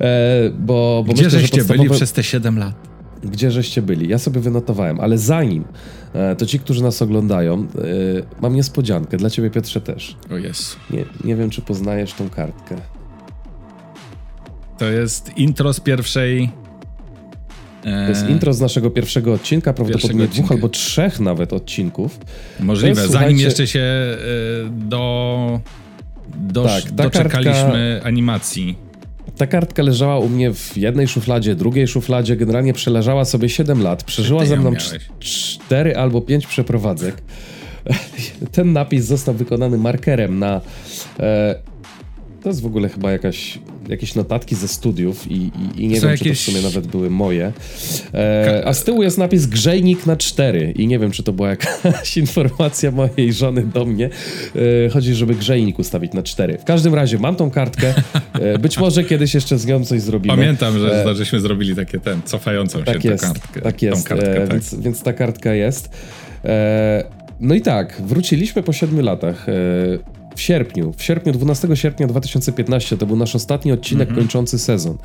[0.00, 1.88] e, bo, bo Gdzie myślę, żeście podstawowe...
[1.88, 2.93] byli przez te 7 lat?
[3.24, 4.08] Gdzie żeście byli.
[4.08, 5.64] Ja sobie wynotowałem, ale zanim,
[6.12, 7.66] e, to ci, którzy nas oglądają, e,
[8.40, 9.16] mam niespodziankę.
[9.16, 10.16] Dla ciebie, Piotrze, też.
[10.30, 10.76] O jest.
[10.90, 12.76] Nie, nie wiem, czy poznajesz tą kartkę.
[14.78, 16.50] To jest intro z pierwszej...
[17.82, 22.18] To jest intro z naszego pierwszego odcinka, prawdopodobnie dwóch albo trzech nawet odcinków.
[22.60, 24.16] Możliwe, jest, zanim jeszcze się e,
[24.70, 25.60] do,
[26.36, 28.08] do tak, doczekaliśmy kartka...
[28.08, 28.83] animacji.
[29.36, 34.04] Ta kartka leżała u mnie w jednej szufladzie, drugiej szufladzie, generalnie przeleżała sobie 7 lat,
[34.04, 34.72] przeżyła ze mną
[35.18, 37.22] 4 albo 5 przeprowadzek.
[38.52, 40.60] Ten napis został wykonany markerem na
[41.20, 41.54] e,
[42.44, 46.10] to jest w ogóle chyba jakaś, jakieś notatki ze studiów i, i, i nie wiem,
[46.10, 46.18] jakieś...
[46.18, 47.52] czy to w sumie nawet były moje.
[48.14, 51.48] E, a z tyłu jest napis grzejnik na cztery i nie wiem, czy to była
[51.48, 54.10] jakaś informacja mojej żony do mnie.
[54.86, 56.58] E, chodzi, żeby grzejnik ustawić na cztery.
[56.58, 57.94] W każdym razie mam tą kartkę.
[58.32, 60.36] E, być może kiedyś jeszcze z nią coś zrobimy.
[60.36, 63.60] Pamiętam, że, e, żeśmy zrobili takie ten, cofającą się tak jest, kartkę.
[63.60, 64.52] Tak jest, kartkę, e, tak.
[64.52, 65.90] Więc, więc ta kartka jest.
[66.44, 67.04] E,
[67.40, 69.46] no i tak, wróciliśmy po siedmiu latach
[70.34, 74.18] w sierpniu, w sierpniu, 12 sierpnia 2015, to był nasz ostatni odcinek mm -hmm.
[74.22, 74.96] kończący sezon.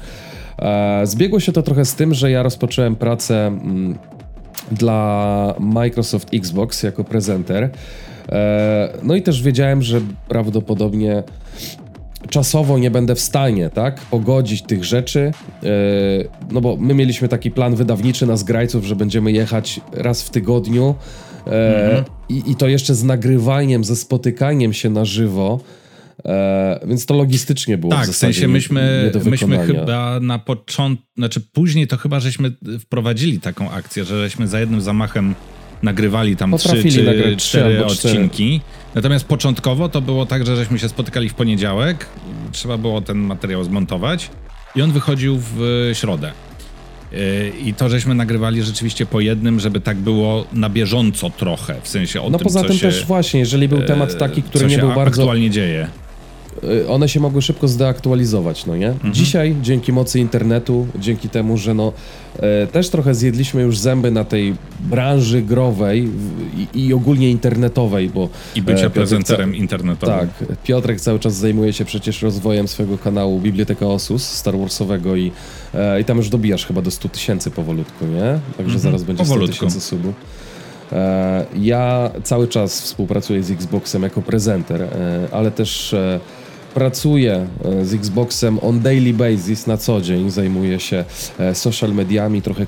[0.59, 3.97] E, zbiegło się to trochę z tym, że ja rozpocząłem pracę mm,
[4.71, 7.69] dla Microsoft Xbox jako prezenter.
[8.30, 11.23] E, no i też wiedziałem, że prawdopodobnie
[12.30, 15.32] czasowo nie będę w stanie, tak, pogodzić tych rzeczy,
[15.63, 15.67] e,
[16.51, 20.95] no bo my mieliśmy taki plan wydawniczy na zgrajców, że będziemy jechać raz w tygodniu,
[21.47, 25.59] E, i, I to jeszcze z nagrywaniem, ze spotykaniem się na żywo.
[26.25, 31.41] E, więc to logistycznie było tak, w, w sensie myśmy, myśmy chyba na początku, znaczy
[31.41, 35.35] później to chyba żeśmy wprowadzili taką akcję, że żeśmy za jednym zamachem
[35.83, 38.61] nagrywali tam trzy czy cztery odcinki.
[38.95, 42.05] Natomiast początkowo to było tak, że żeśmy się spotykali w poniedziałek,
[42.51, 44.29] trzeba było ten materiał zmontować
[44.75, 46.31] i on wychodził w środę.
[47.12, 51.88] Yy, I to, żeśmy nagrywali rzeczywiście po jednym, żeby tak było na bieżąco trochę, w
[51.88, 54.78] sensie o no tym, poza tym się, też właśnie, jeżeli był temat taki, który nie
[54.78, 55.22] był bardzo...
[55.22, 55.88] aktualnie dzieje.
[56.64, 58.88] Y, one się mogły szybko zdeaktualizować, no nie?
[58.88, 59.14] Mhm.
[59.14, 61.93] Dzisiaj, dzięki mocy internetu, dzięki temu, że no
[62.39, 66.10] e, też trochę zjedliśmy już zęby na tej branży growej
[66.74, 68.30] i, i ogólnie internetowej, bo...
[68.55, 70.20] I bycia e, prezenterem internetowym.
[70.20, 70.30] Tak,
[70.64, 75.32] Piotrek cały czas zajmuje się przecież rozwojem swojego kanału Biblioteka Osus Star Warsowego i,
[75.74, 78.39] e, i tam już dobijasz chyba do 100 tysięcy powolutku, nie?
[78.57, 78.80] Także mhm.
[78.80, 79.55] zaraz będzie powolutku.
[79.55, 80.16] 100 tysięcy subów.
[80.91, 84.89] E, ja cały czas współpracuję z Xboxem jako prezenter, e,
[85.32, 86.20] ale też e,
[86.74, 91.05] pracuję e, z Xboxem on daily basis na co dzień, zajmuję się
[91.39, 92.65] e, social mediami, trochę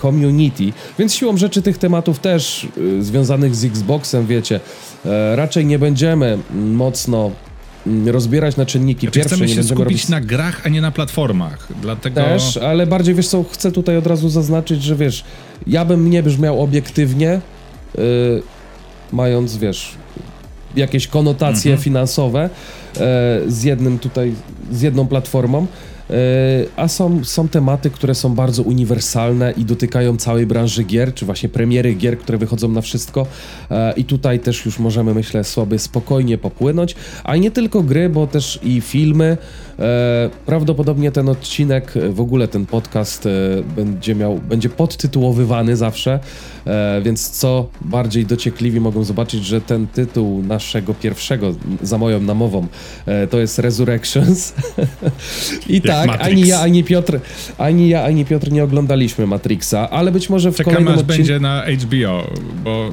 [0.00, 2.68] community, więc siłą rzeczy tych tematów też
[2.98, 4.60] e, związanych z Xboxem, wiecie,
[5.34, 7.30] raczej nie będziemy mocno
[7.86, 9.36] mm, rozbierać na czynniki znaczy, pierwsze.
[9.36, 10.08] Chcemy się skupić robić...
[10.08, 11.68] na grach, a nie na platformach.
[11.82, 12.20] Dlatego...
[12.20, 15.24] Też, ale bardziej wiesz co, chcę tutaj od razu zaznaczyć, że wiesz,
[15.66, 17.40] ja bym nie brzmiał obiektywnie,
[17.98, 18.42] yy,
[19.12, 19.94] mając, wiesz,
[20.76, 21.84] jakieś konotacje mhm.
[21.84, 22.50] finansowe,
[23.46, 24.34] z jednym tutaj,
[24.72, 25.66] z jedną platformą.
[26.76, 31.48] a są, są tematy, które są bardzo uniwersalne i dotykają całej branży gier, czy właśnie
[31.48, 33.26] premiery gier, które wychodzą na wszystko.
[33.96, 36.94] I tutaj też już możemy, myślę, sobie spokojnie popłynąć.
[37.24, 39.36] A nie tylko gry, bo też i filmy.
[40.46, 43.28] Prawdopodobnie ten odcinek, w ogóle ten podcast
[43.76, 46.20] będzie miał, będzie podtytułowywany zawsze,
[47.02, 52.66] więc co bardziej dociekliwi mogą zobaczyć, że ten tytuł naszego pierwszego, za moją namową,
[53.30, 54.54] to jest Resurrections.
[55.68, 56.30] I tak, Matrix.
[56.30, 57.20] ani ja, ani Piotr,
[57.58, 61.16] ani ja, ani Piotr nie oglądaliśmy Matrixa, ale być może w Czekamy, kolejnym odcinku...
[61.16, 62.26] będzie na HBO,
[62.64, 62.90] bo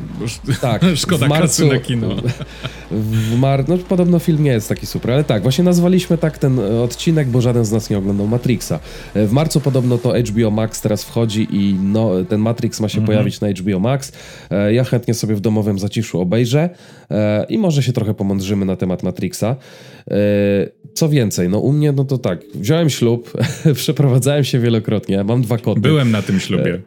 [0.61, 2.07] tak, szkoda w marcu, kasy na kino.
[2.91, 3.69] W mar...
[3.69, 7.41] No podobno film nie jest taki super, ale tak, właśnie nazwaliśmy tak ten odcinek, bo
[7.41, 8.79] żaden z nas nie oglądał Matrixa.
[9.15, 13.05] W marcu podobno to HBO Max teraz wchodzi i no, ten Matrix ma się mhm.
[13.05, 14.11] pojawić na HBO Max.
[14.51, 16.69] E, ja chętnie sobie w domowym zaciszu obejrzę
[17.11, 19.55] e, i może się trochę pomądrzymy na temat Matrixa.
[20.11, 20.15] E,
[20.93, 23.33] co więcej, no u mnie, no to tak, wziąłem ślub,
[23.73, 25.81] przeprowadzałem się wielokrotnie, mam dwa koty.
[25.81, 26.81] Byłem na tym ślubie.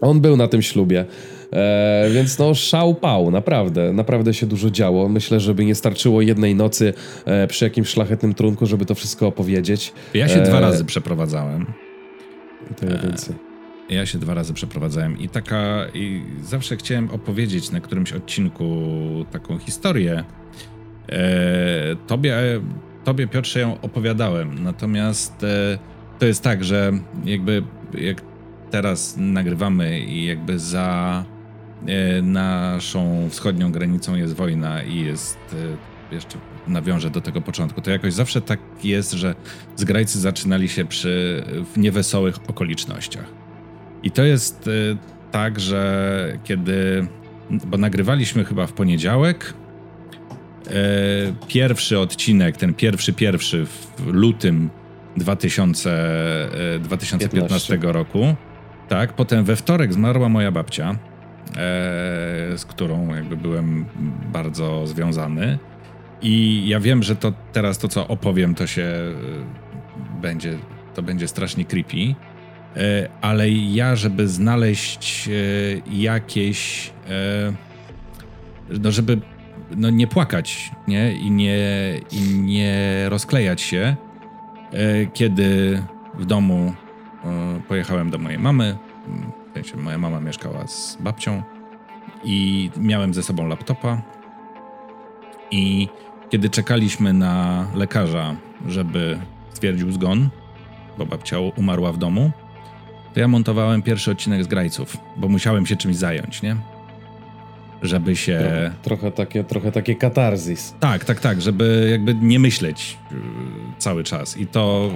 [0.00, 1.04] On był na tym ślubie.
[1.52, 5.08] E, więc no szał pał, naprawdę, naprawdę się dużo działo.
[5.08, 6.94] Myślę, żeby nie starczyło jednej nocy
[7.24, 9.92] e, przy jakimś szlachetnym trunku, żeby to wszystko opowiedzieć.
[10.14, 11.66] Ja się e, dwa razy przeprowadzałem.
[12.80, 13.34] To ja więcej.
[13.90, 18.66] Ja się dwa razy przeprowadzałem i taka, i zawsze chciałem opowiedzieć na którymś odcinku
[19.32, 20.24] taką historię.
[21.08, 22.36] E, tobie,
[23.04, 25.78] tobie, Piotrze, ją opowiadałem, natomiast e,
[26.18, 26.92] to jest tak, że
[27.24, 27.62] jakby
[27.94, 28.22] jak
[28.70, 31.37] teraz nagrywamy i jakby za e,
[32.22, 38.14] naszą wschodnią granicą jest wojna i jest e, jeszcze nawiążę do tego początku, to jakoś
[38.14, 39.34] zawsze tak jest, że
[39.76, 43.24] zgrajcy zaczynali się przy w niewesołych okolicznościach.
[44.02, 47.06] I to jest e, tak, że kiedy,
[47.50, 49.54] bo nagrywaliśmy chyba w poniedziałek,
[51.48, 54.70] pierwszy odcinek, ten pierwszy, pierwszy w lutym
[55.16, 55.90] 2000,
[56.80, 57.92] 2015 15.
[57.92, 58.34] roku,
[58.88, 61.17] tak, potem we wtorek zmarła moja babcia, e,
[62.56, 63.84] z którą jakby byłem
[64.32, 65.58] bardzo związany.
[66.22, 70.58] I ja wiem, że to teraz to, co opowiem, to się e, będzie,
[70.94, 72.14] to będzie strasznie creepy.
[72.76, 75.32] E, ale ja, żeby znaleźć e,
[75.96, 77.52] jakieś, e,
[78.80, 79.20] no żeby
[79.76, 81.12] no nie płakać, nie?
[81.12, 81.58] I nie,
[82.12, 83.96] i nie rozklejać się,
[84.72, 85.82] e, kiedy
[86.18, 86.72] w domu
[87.24, 88.76] E, pojechałem do mojej mamy.
[89.76, 91.42] Moja mama mieszkała z babcią
[92.24, 94.02] i miałem ze sobą laptopa.
[95.50, 95.88] I
[96.30, 98.36] kiedy czekaliśmy na lekarza,
[98.66, 99.18] żeby
[99.50, 100.28] stwierdził zgon,
[100.98, 102.30] bo babcia umarła w domu,
[103.14, 106.56] to ja montowałem pierwszy odcinek z Grajców, bo musiałem się czymś zająć, nie?
[107.82, 108.38] Żeby się...
[108.38, 110.74] Trochę, trochę takie, trochę takie katarzis.
[110.80, 113.16] Tak, tak, tak, żeby jakby nie myśleć y,
[113.78, 114.36] cały czas.
[114.36, 114.90] I to,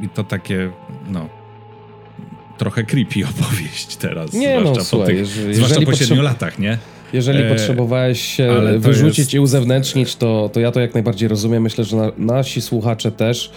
[0.00, 0.70] i to takie,
[1.08, 1.28] no,
[2.58, 4.32] trochę creepy opowieść teraz.
[4.32, 6.78] Nie no, słuchaj, po tych, jeżeli, zwłaszcza po siedmiu latach, nie?
[7.12, 9.34] Jeżeli e, potrzebowałeś się wyrzucić jest...
[9.34, 11.62] i uzewnętrznić, to, to ja to jak najbardziej rozumiem.
[11.62, 13.50] Myślę, że na, nasi słuchacze też.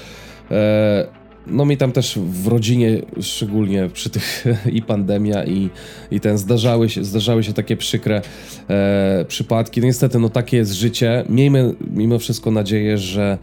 [0.52, 4.46] E, no mi tam też w rodzinie, szczególnie przy tych
[4.78, 5.70] i pandemia i,
[6.12, 8.22] i ten zdarzały się, zdarzały się takie przykre
[8.70, 9.82] e, przypadki.
[9.82, 11.26] No niestety, no takie jest życie.
[11.30, 13.38] Miejmy mimo wszystko nadzieję, że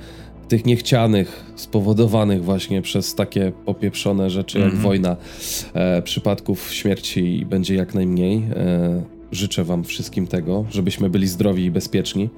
[0.49, 4.83] tych niechcianych, spowodowanych właśnie przez takie popieprzone rzeczy jak mm -hmm.
[4.83, 5.17] wojna,
[5.75, 8.43] e, przypadków śmierci będzie jak najmniej.
[8.57, 12.29] E, życzę Wam wszystkim tego, żebyśmy byli zdrowi i bezpieczni.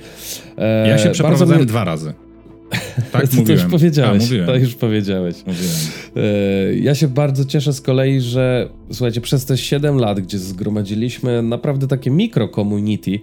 [0.59, 1.67] E, ja się przeprowadzałem mnie...
[1.67, 2.15] dwa razy.
[3.13, 3.47] Tak to, mówiłem.
[3.47, 4.25] To już powiedziałeś.
[4.43, 5.37] A, to już powiedziałeś.
[5.47, 5.75] Mówiłem.
[6.17, 11.43] E, ja się bardzo cieszę z kolei, że słuchajcie, przez te 7 lat, gdzie zgromadziliśmy
[11.43, 13.19] naprawdę takie mikro community,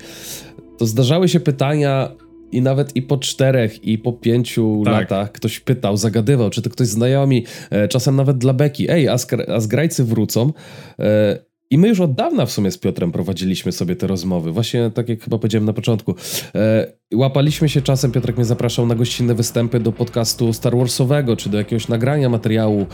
[0.77, 2.11] to zdarzały się pytania
[2.51, 4.93] i nawet i po czterech, i po pięciu tak.
[4.93, 9.15] latach ktoś pytał, zagadywał, czy to ktoś znajomi, e, czasem nawet dla Beki, ej, a,
[9.47, 10.53] a zgrajcy wrócą.
[10.99, 11.39] E,
[11.69, 14.51] I my już od dawna w sumie z Piotrem prowadziliśmy sobie te rozmowy.
[14.51, 16.15] Właśnie tak jak chyba powiedziałem na początku.
[16.55, 21.49] E, łapaliśmy się czasem, Piotrek mnie zapraszał na gościnne występy do podcastu Star Warsowego, czy
[21.49, 22.85] do jakiegoś nagrania materiału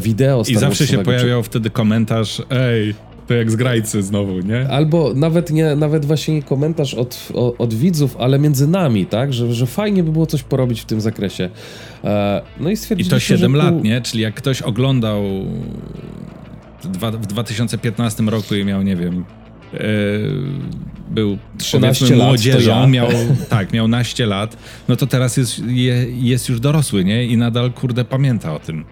[0.00, 1.48] wideo Star I zawsze się pojawiał czy...
[1.48, 2.94] wtedy komentarz, ej,
[3.26, 4.68] to jak zgrajcy znowu, nie?
[4.68, 9.32] Albo nawet nie, nawet właśnie nie komentarz od, od, od widzów, ale między nami, tak?
[9.32, 11.50] Że, że fajnie by było coś porobić w tym zakresie.
[12.04, 14.00] E, no i stwierdziliśmy, I to 7 lat, nie?
[14.00, 15.22] Czyli jak ktoś oglądał
[16.84, 19.24] dwa, w 2015 roku i miał, nie wiem,
[19.74, 19.78] e,
[21.10, 22.86] był 13 młodzieżą, ja.
[22.86, 23.08] miał,
[23.48, 24.56] tak, miał naście lat,
[24.88, 27.24] no to teraz jest, je, jest już dorosły, nie?
[27.24, 28.84] I nadal, kurde, pamięta o tym.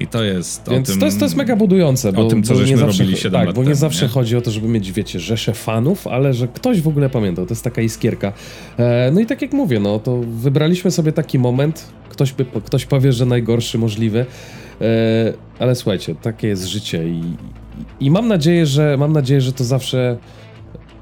[0.00, 2.12] I to jest Więc tym, to, jest, to jest mega budujące.
[2.12, 3.76] Bo, o tym, co bo żeśmy nie zawsze, robili 7 Tak, lat bo nie temu,
[3.76, 4.08] zawsze nie?
[4.08, 7.46] chodzi o to, żeby mieć, wiecie, rzesze fanów, ale że ktoś w ogóle pamiętał.
[7.46, 8.32] To jest taka iskierka.
[8.78, 11.88] E, no i tak jak mówię, no to wybraliśmy sobie taki moment.
[12.08, 14.26] Ktoś, by, ktoś powie, że najgorszy możliwy.
[14.80, 17.22] E, ale słuchajcie, takie jest życie i,
[18.00, 20.16] i mam nadzieję, że mam nadzieję, że to zawsze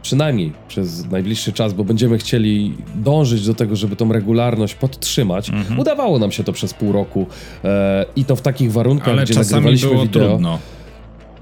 [0.05, 5.50] przynajmniej przez najbliższy czas, bo będziemy chcieli dążyć do tego, żeby tą regularność podtrzymać.
[5.50, 5.78] Mhm.
[5.78, 7.26] Udawało nam się to przez pół roku
[7.64, 10.28] e, i to w takich warunkach, Ale gdzie czasami nagrywaliśmy było wideo.
[10.28, 10.59] trudno.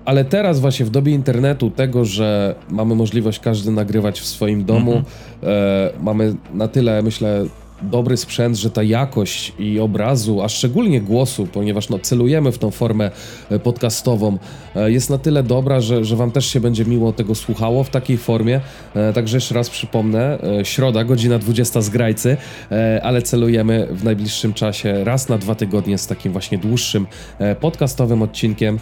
[0.05, 4.93] Ale teraz właśnie w dobie internetu, tego, że mamy możliwość każdy nagrywać w swoim domu,
[4.93, 5.05] Mhm.
[5.43, 7.45] e, mamy na tyle, myślę,
[7.83, 12.71] dobry sprzęt, że ta jakość i obrazu, a szczególnie głosu, ponieważ no, celujemy w tą
[12.71, 13.11] formę
[13.51, 14.39] e, podcastową,
[14.77, 17.91] e, jest na tyle dobra, że, że wam też się będzie miło tego słuchało w
[17.91, 18.61] takiej formie.
[18.95, 22.37] E, Także jeszcze raz przypomnę, środa, godzina 20 z Grajcy,
[23.03, 27.07] ale celujemy w najbliższym czasie raz na dwa tygodnie z takim właśnie dłuższym
[27.61, 28.79] podcastowym odcinkiem.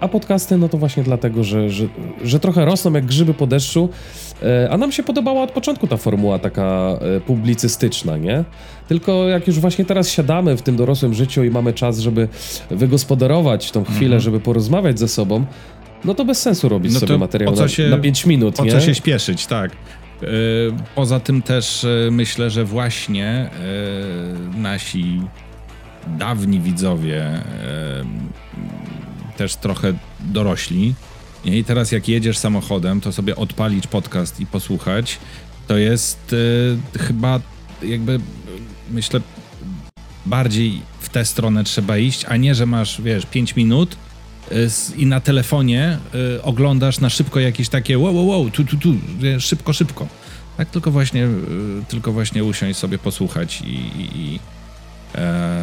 [0.00, 1.84] E, A podcasty, no to właśnie dlatego, że, że,
[2.24, 3.88] że trochę rosną jak grzyby po deszczu,
[4.42, 8.44] e, a nam się podobała od początku ta formuła taka e, publicystyczna, nie?
[8.88, 12.28] Tylko jak już właśnie teraz siadamy w tym dorosłym życiu i mamy czas, żeby
[12.70, 14.20] wygospodarować tą chwilę, Mhm.
[14.20, 15.44] żeby porozmawiać ze sobą,
[16.04, 18.70] no to bez sensu robić No sobie materiał na, się- na 5 minut, Po nie?
[18.72, 19.70] co się śpieszyć, tak.
[20.22, 20.28] Yy,
[20.94, 23.50] Poza tym też yy, myślę, że właśnie
[24.54, 25.20] yy, nasi
[26.18, 27.24] dawni widzowie
[29.36, 30.94] też trochę dorośli.
[31.44, 35.18] I teraz jak jedziesz samochodem, to sobie odpalić podcast i posłuchać,
[35.66, 37.40] to jest yy, chyba
[37.82, 38.20] jakby yy,
[38.90, 39.20] myślę
[40.26, 43.96] bardziej w tę stronę trzeba iść, a nie, że masz, wiesz, 5 minut
[44.52, 45.98] y, i na telefonie
[46.36, 48.94] y, oglądasz na szybko jakieś takie wow, wow, wow, tu, tu, tu,
[49.38, 50.06] szybko, szybko.
[50.56, 51.28] Tak tylko właśnie, y,
[51.88, 54.40] tylko właśnie usiąść sobie posłuchać i, i,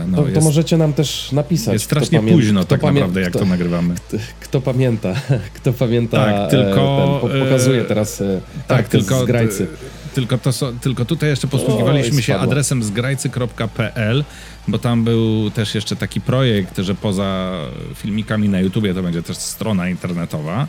[0.07, 1.73] no to, to jest, możecie nam też napisać.
[1.73, 3.95] jest kto strasznie pamię- późno kto tak naprawdę, jak kto, to nagrywamy.
[4.39, 5.13] Kto pamięta,
[5.55, 9.27] kto pamięta, Tak, e, tylko, ten, po, pokazuje e, teraz e, Tak, kartę tylko, z
[9.27, 9.67] grajcy.
[10.15, 10.51] tylko, to,
[10.81, 14.23] tylko tutaj jeszcze posługiwaliśmy Oj, się adresem zgrajcy.pl,
[14.67, 17.51] bo tam był też jeszcze taki projekt, że poza
[17.95, 20.67] filmikami na YouTubie to będzie też strona internetowa.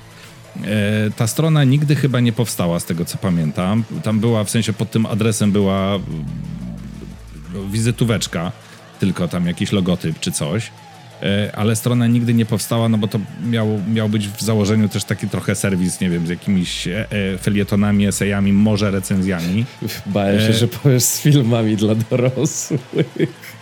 [0.65, 3.85] E, Ta strona nigdy chyba nie powstała, z tego co pamiętam.
[4.03, 6.05] Tam była, w sensie pod tym adresem była mm,
[7.71, 8.53] wizytóweczka,
[9.05, 10.71] tylko tam jakiś logotyp czy coś.
[11.23, 15.05] E, Ale strona nigdy nie powstała, no bo to miał, miał być w założeniu też
[15.05, 19.65] taki trochę serwis, nie wiem, z jakimiś e, e, felietonami, esejami, może recenzjami.
[20.07, 22.81] Bałem się, e, że powiesz z filmami dla dorosłych.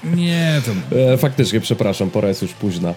[0.05, 2.95] Nie, to faktycznie, przepraszam, pora jest już późna.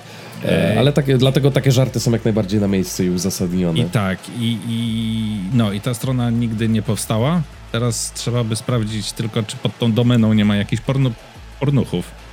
[0.77, 3.79] Ale takie, dlatego takie żarty są jak najbardziej na miejscu i uzasadnione.
[3.79, 7.41] I tak, i, i no i ta strona nigdy nie powstała.
[7.71, 11.11] Teraz trzeba by sprawdzić tylko, czy pod tą domeną nie ma jakichś porno,
[11.59, 12.24] pornuchów.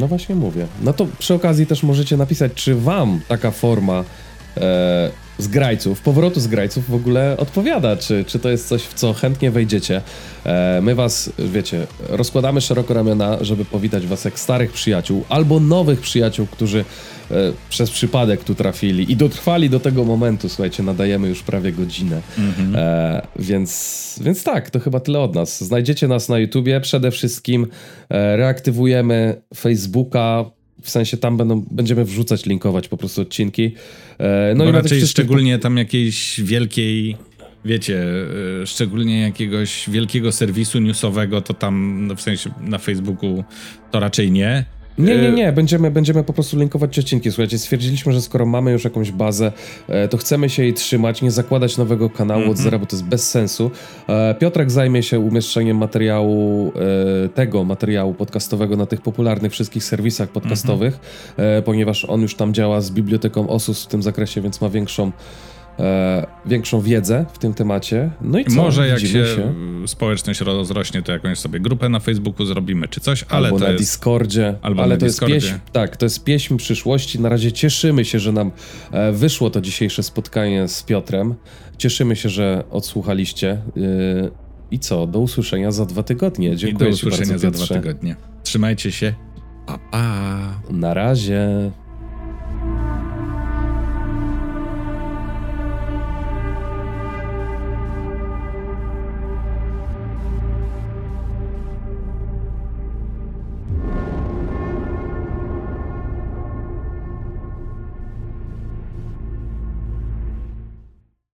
[0.00, 0.66] No właśnie mówię.
[0.82, 4.04] No to przy okazji też możecie napisać, czy wam taka forma
[4.56, 8.94] e, z grajców, powrotu z grajców w ogóle odpowiada, czy, czy to jest coś, w
[8.94, 10.02] co chętnie wejdziecie.
[10.44, 16.00] E, my was, wiecie, rozkładamy szeroko ramiona, żeby powitać was jak starych przyjaciół, albo nowych
[16.00, 16.84] przyjaciół, którzy
[17.30, 17.34] e,
[17.68, 22.20] przez przypadek tu trafili i dotrwali do tego momentu, słuchajcie, nadajemy już prawie godzinę.
[22.74, 25.64] E, więc, więc tak, to chyba tyle od nas.
[25.64, 27.66] Znajdziecie nas na YouTubie przede wszystkim.
[28.10, 30.55] E, reaktywujemy Facebooka.
[30.82, 33.72] W sensie tam będą, będziemy wrzucać, linkować po prostu odcinki.
[34.18, 37.16] E, No no i raczej wszystkich- szczególnie tam jakiejś wielkiej,
[37.64, 38.02] wiecie,
[38.62, 43.44] y, szczególnie jakiegoś wielkiego serwisu newsowego, to tam no w sensie na Facebooku
[43.90, 44.64] to raczej nie.
[44.98, 47.30] Nie, nie, Y, nie, będziemy, będziemy po prostu linkować odcinki.
[47.30, 49.52] Słuchajcie, stwierdziliśmy, że skoro mamy już jakąś bazę,
[49.88, 52.50] e, to chcemy się jej trzymać, nie zakładać nowego kanału Mhm.
[52.50, 53.70] od zera, bo to jest bez sensu.
[54.08, 56.72] E, Piotrek zajmie się umieszczeniem materiału,
[57.24, 60.98] e, tego materiału podcastowego na tych popularnych wszystkich serwisach podcastowych,
[61.30, 61.58] Mhm.
[61.58, 65.12] e, ponieważ on już tam działa z biblioteką OSUS w tym zakresie, więc ma większą,
[65.78, 68.10] e, większą wiedzę w tym temacie.
[68.20, 68.54] No i co?
[68.54, 69.54] Może jak Widzimy się,
[69.86, 73.70] społeczność rozrośnie, to jakąś sobie grupę na Facebooku zrobimy czy coś, ale albo to na
[73.70, 73.82] jest...
[73.82, 75.34] Discordzie, albo ale na to Discordzie.
[75.34, 77.20] jest pieśń, tak, to jest pieśń przyszłości.
[77.20, 78.50] Na razie cieszymy się, że nam
[78.92, 81.34] e, wyszło to dzisiejsze spotkanie z Piotrem.
[81.78, 83.62] Cieszymy się, że odsłuchaliście.
[83.76, 84.30] Yy,
[84.70, 86.48] I co, do usłyszenia za dwa tygodnie.
[86.48, 88.16] I do Dziękuję usłyszenia bardzo, za dwa tygodnie.
[88.42, 89.14] Trzymajcie się.
[89.66, 90.60] Pa, pa.
[90.70, 91.70] Na razie.